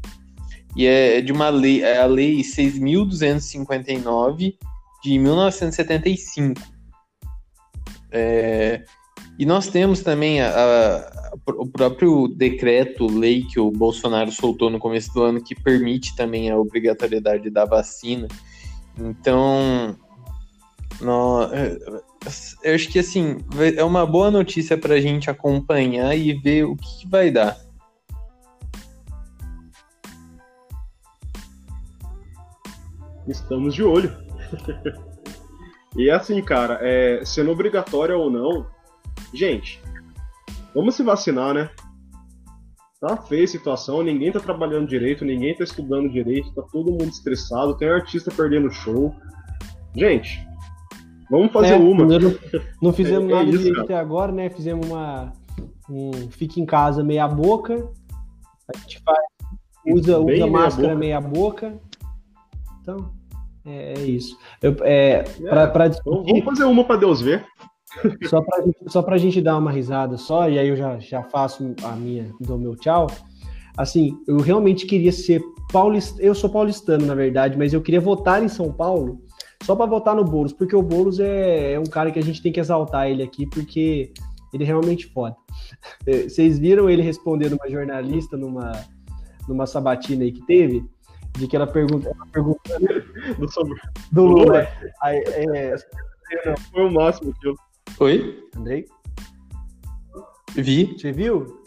[0.75, 4.55] E é de uma lei, é a lei 6.259
[5.03, 6.61] de 1975.
[8.11, 8.83] É,
[9.39, 14.79] e nós temos também a- a- o próprio decreto, lei que o Bolsonaro soltou no
[14.79, 18.27] começo do ano, que permite também a obrigatoriedade da vacina.
[18.97, 19.95] Então,
[20.99, 21.77] nó- é,
[22.63, 23.37] eu acho que assim,
[23.75, 27.57] é uma boa notícia para a gente acompanhar e ver o que vai dar.
[33.27, 34.30] Estamos de olho.
[35.95, 38.65] e assim, cara, é, sendo obrigatória ou não,
[39.33, 39.81] gente,
[40.73, 41.69] vamos se vacinar, né?
[42.99, 47.05] Tá feia a situação, ninguém tá trabalhando direito, ninguém tá estudando direito, tá todo mundo
[47.09, 49.15] estressado, tem artista perdendo show.
[49.95, 50.47] Gente,
[51.29, 52.05] vamos fazer É, uma.
[52.05, 52.33] Não,
[52.79, 53.85] não fizemos É- é nada isso, direito cara.
[53.85, 54.49] até agora, né?
[54.51, 55.33] Fizemos uma.
[55.89, 57.89] Um fica em casa meia boca.
[58.73, 59.17] A gente faz,
[59.87, 60.99] usa, Bem usa meia máscara boca.
[60.99, 61.79] meia boca.
[62.81, 63.11] Então,
[63.65, 64.37] É, é isso.
[64.61, 67.45] Eu, é, é, pra, Vamos fazer uma para Deus ver.
[68.23, 71.75] Só para só pra gente dar uma risada só, e aí eu já, já faço
[71.83, 73.07] a minha, do meu tchau.
[73.77, 75.41] Assim, eu realmente queria ser
[75.71, 76.21] paulistano.
[76.21, 79.21] Eu sou paulistano, na verdade, mas eu queria votar em São Paulo
[79.63, 82.41] só para votar no Boulos, porque o Boulos é, é, um cara que a gente
[82.41, 84.11] tem que exaltar ele aqui, porque
[84.53, 85.35] ele é realmente foda.
[86.05, 88.71] Vocês viram ele respondendo uma jornalista numa,
[89.47, 90.83] numa sabatina aí que teve?
[91.37, 92.09] De que ela pergunta.
[92.09, 92.79] Ela pergunta
[93.37, 93.75] do,
[94.11, 94.67] do Lula.
[95.01, 95.75] Aí, é,
[96.71, 97.55] foi o máximo aquilo.
[97.99, 98.47] Oi?
[98.57, 98.85] Andrei?
[100.53, 100.95] Vi.
[100.97, 101.61] Você viu?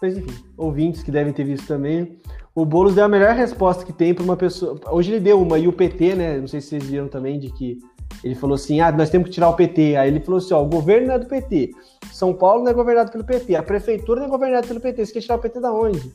[0.00, 2.18] Mas enfim, ouvintes que devem ter visto também.
[2.54, 4.78] O Boulos deu a melhor resposta que tem para uma pessoa.
[4.90, 6.38] Hoje ele deu uma, e o PT, né?
[6.38, 7.78] Não sei se vocês viram também, de que
[8.24, 9.96] ele falou assim: ah, nós temos que tirar o PT.
[9.96, 11.70] Aí ele falou assim: ó, o governo não é do PT.
[12.12, 13.54] São Paulo não é governado pelo PT.
[13.54, 15.06] A prefeitura não é governada pelo PT.
[15.06, 16.12] Você quer tirar o PT da onde?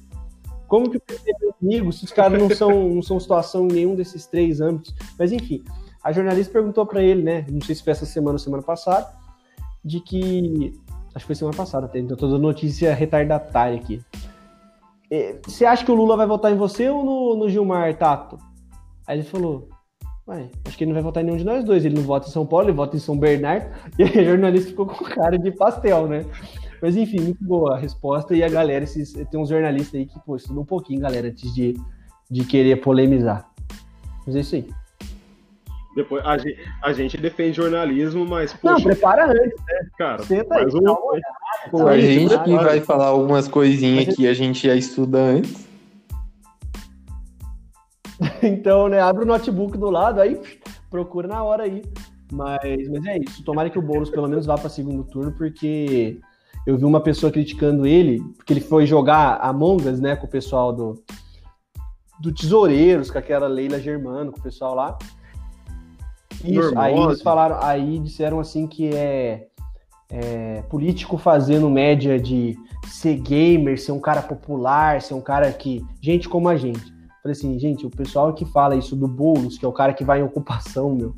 [0.68, 3.74] Como que o PT é inimigo se os caras não são, não são situação em
[3.74, 4.94] nenhum desses três âmbitos?
[5.18, 5.64] Mas enfim,
[6.04, 7.46] a jornalista perguntou para ele, né?
[7.50, 9.08] Não sei se foi essa semana ou semana passada,
[9.84, 10.74] de que.
[11.14, 14.02] Acho que foi semana passada até, então toda notícia retardatária aqui.
[15.10, 18.38] É, você acha que o Lula vai votar em você ou no, no Gilmar Tato?
[19.08, 19.70] Aí ele falou:
[20.28, 21.86] Ué, acho que ele não vai votar em nenhum de nós dois.
[21.86, 23.70] Ele não vota em São Paulo, ele vota em São Bernardo.
[23.98, 26.26] E aí a jornalista ficou com cara de pastel, né?
[26.82, 28.36] Mas enfim, muito boa a resposta.
[28.36, 31.54] E a galera, esses, tem uns jornalistas aí que, pô, estudam um pouquinho, galera, antes
[31.54, 31.76] de,
[32.30, 33.50] de querer polemizar.
[34.26, 34.70] Mas é isso aí.
[35.96, 38.52] Depois, a gente, a gente defende jornalismo, mas.
[38.52, 39.88] Poxa, não, prepara antes, né?
[39.98, 41.88] Cara, Senta aí, um...
[41.88, 45.66] A gente que vai falar algumas coisinhas que a gente já estuda antes.
[48.44, 50.40] então, né, abre o notebook do lado, aí
[50.90, 51.82] procura na hora aí.
[52.32, 53.44] Mas, mas é isso.
[53.44, 56.20] Tomara que o Boulos pelo menos vá para segundo turno, porque
[56.66, 60.30] eu vi uma pessoa criticando ele, porque ele foi jogar Among Us, né, com o
[60.30, 61.04] pessoal do,
[62.20, 64.98] do Tesoureiros, com aquela Leila Germano, com o pessoal lá.
[66.44, 69.48] Isso, aí eles falaram, aí disseram assim que é,
[70.10, 72.58] é, político fazendo média de
[72.88, 75.84] ser gamer, ser um cara popular, ser um cara que.
[76.02, 76.94] Gente como a gente.
[77.22, 80.04] Falei assim, gente, o pessoal que fala isso do Boulos, que é o cara que
[80.04, 81.16] vai em ocupação, meu,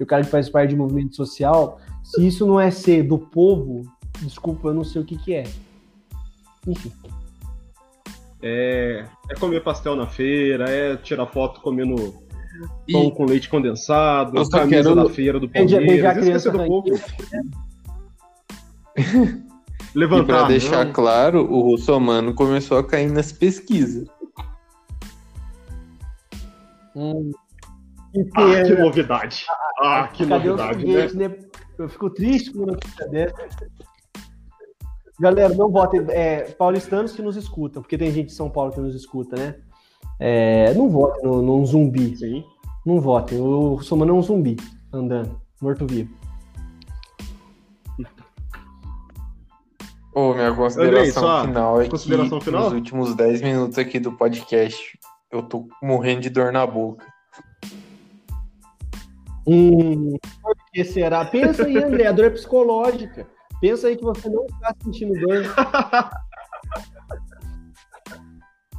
[0.00, 3.18] e o cara que faz parte de movimento social, se isso não é ser do
[3.18, 3.82] povo,
[4.26, 5.44] desculpa, eu não sei o que que é.
[6.66, 6.92] Enfim.
[8.42, 12.22] É, é comer pastel na feira, é tirar foto comendo
[12.90, 14.94] pão com leite condensado, a camisa querendo...
[14.94, 16.88] da feira do Palmeiras, esquecer do povo.
[19.94, 20.22] Levantar.
[20.22, 20.92] E pra deixar não.
[20.92, 24.08] claro, o russomano começou a cair nas pesquisas.
[26.96, 27.30] Hum.
[28.34, 29.44] Ah, que novidade.
[29.80, 30.84] Ah, que Cadê novidade,
[31.16, 31.28] né?
[31.28, 31.36] né?
[31.78, 33.48] Eu fico triste com uma notícia dessa.
[35.22, 36.04] Galera, não votem.
[36.08, 39.54] É, paulistanos que nos escutam, porque tem gente de São Paulo que nos escuta, né?
[40.18, 42.16] É, não votem num, zumbi.
[42.16, 42.44] Sim.
[42.84, 43.40] Não votem.
[43.40, 44.56] O Russomano é um zumbi
[44.92, 46.12] andando, morto-vivo.
[50.12, 52.64] Ô, minha consideração Andrei, final é consideração que final?
[52.64, 54.98] nos últimos 10 minutos aqui do podcast
[55.30, 57.06] eu tô morrendo de dor na boca.
[59.46, 61.24] Hum, por que será?
[61.24, 63.24] Pensa aí, André, a dor é psicológica.
[63.62, 65.44] Pensa aí que você não está sentindo dor.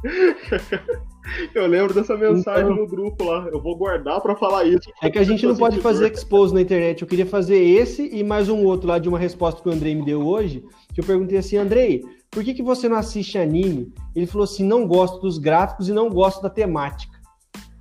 [1.54, 3.48] Eu lembro dessa mensagem então, no grupo lá.
[3.50, 4.90] Eu vou guardar para falar isso.
[5.02, 7.00] É que a gente não pode fazer expose na internet.
[7.00, 9.94] Eu queria fazer esse e mais um outro lá de uma resposta que o Andrei
[9.94, 10.62] me deu hoje.
[10.92, 13.90] Que eu perguntei assim, Andrei, por que, que você não assiste anime?
[14.14, 17.13] Ele falou assim: não gosto dos gráficos e não gosto da temática.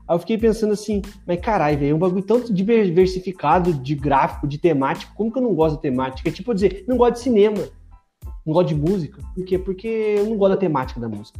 [0.08, 4.48] Aí eu fiquei pensando assim, mas caralho, velho, é um bagulho tanto diversificado de gráfico,
[4.48, 6.28] de temática, como que eu não gosto da temática?
[6.28, 7.70] É tipo dizer, não gosto de cinema,
[8.46, 9.22] não gosto de música.
[9.34, 9.58] Por quê?
[9.58, 11.40] Porque eu não gosto da temática da música.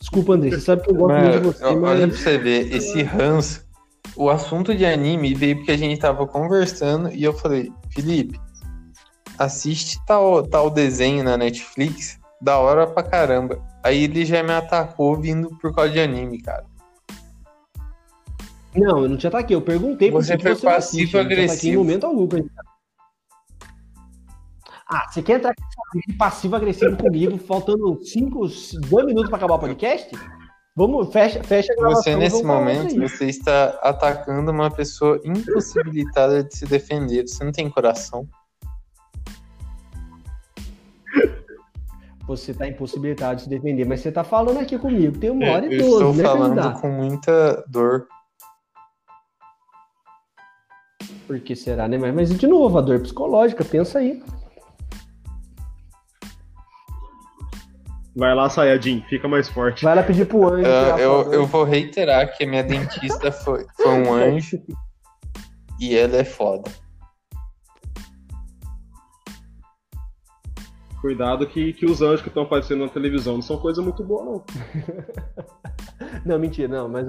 [0.00, 1.64] Desculpa, André, você sabe que eu gosto muito de você.
[1.64, 1.74] Mas...
[1.82, 3.66] Olha pra você ver, esse ranço,
[4.16, 8.40] o assunto de anime veio porque a gente tava conversando e eu falei, Felipe,
[9.38, 13.62] assiste tal, tal desenho na Netflix, da hora pra caramba.
[13.88, 16.66] Aí ele já me atacou vindo por causa de anime, cara.
[18.76, 21.72] Não, eu não te ataquei, eu perguntei você foi passivo agressivo.
[21.72, 22.28] Em momento algum.
[24.90, 25.54] Ah, você quer entrar
[26.18, 28.40] passivo-agressivo comigo, faltando 5,
[28.88, 30.10] 2 minutos para acabar o podcast?
[30.76, 32.02] Vamos, fecha, fecha a gravação.
[32.02, 37.26] Você, nesse momento, você está atacando uma pessoa impossibilitada de se defender.
[37.26, 38.28] Você não tem coração.
[42.28, 45.18] Você está impossibilitado de se defender, mas você está falando aqui comigo.
[45.18, 45.82] Tem uma é, hora e doze.
[45.82, 46.80] Eu estou né, falando candidato?
[46.82, 48.06] com muita dor.
[51.26, 51.96] Por que será, né?
[51.96, 54.22] Mas, mas de novo, a dor psicológica, pensa aí.
[58.14, 59.84] Vai lá, Sayajin, fica mais forte.
[59.84, 60.68] Vai lá pedir pro anjo.
[60.68, 64.60] Eu, eu, eu, vou reiterar que a minha dentista foi, foi um anjo
[65.80, 66.70] e ela é foda.
[71.00, 74.24] Cuidado que, que os anjos que estão aparecendo na televisão não são coisa muito boa,
[74.24, 74.44] não.
[76.26, 77.06] não, mentira, não, mas.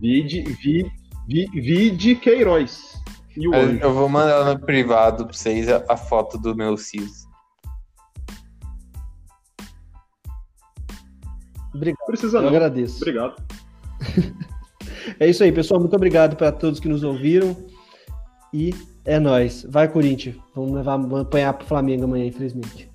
[0.00, 0.90] Vide, vi,
[1.28, 2.94] vi, vide Queiroz.
[3.36, 3.78] E o anjo.
[3.82, 7.28] Eu vou mandar no privado pra vocês a, a foto do meu siso.
[11.74, 12.06] Obrigado.
[12.06, 12.48] Precisa não.
[12.48, 12.96] Eu agradeço.
[12.96, 13.34] Obrigado.
[15.20, 15.80] é isso aí, pessoal.
[15.80, 17.54] Muito obrigado para todos que nos ouviram.
[18.52, 18.72] E
[19.04, 19.66] é nós.
[19.68, 20.36] Vai, Corinthians.
[20.54, 22.93] Vamos levar, vamos apanhar pro Flamengo amanhã, infelizmente.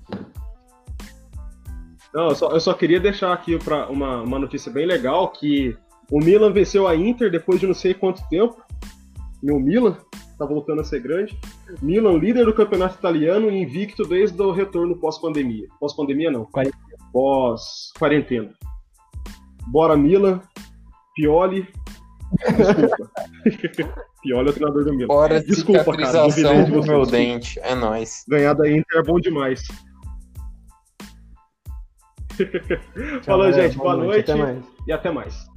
[2.14, 5.76] Não, eu só, eu só queria deixar aqui pra uma, uma notícia bem legal que
[6.10, 8.60] o Milan venceu a Inter depois de não sei quanto tempo.
[9.42, 9.96] E o Milan
[10.36, 11.38] tá voltando a ser grande.
[11.80, 15.68] Milan, líder do campeonato italiano, invicto desde o retorno pós-pandemia.
[15.78, 16.48] Pós-pandemia não.
[17.12, 18.50] Pós-quarentena.
[19.68, 20.40] Bora Milan,
[21.14, 21.68] Pioli.
[22.56, 23.10] Desculpa.
[24.22, 25.14] Pioli é o treinador do Milan.
[25.14, 26.26] Hora Desculpa, cara.
[26.28, 27.58] do meu dente.
[27.60, 28.24] É nóis.
[28.28, 29.62] Ganhar da Inter é bom demais.
[33.22, 33.76] Falou, gente.
[33.76, 34.42] Boa, boa noite, noite até
[34.86, 35.50] e até mais.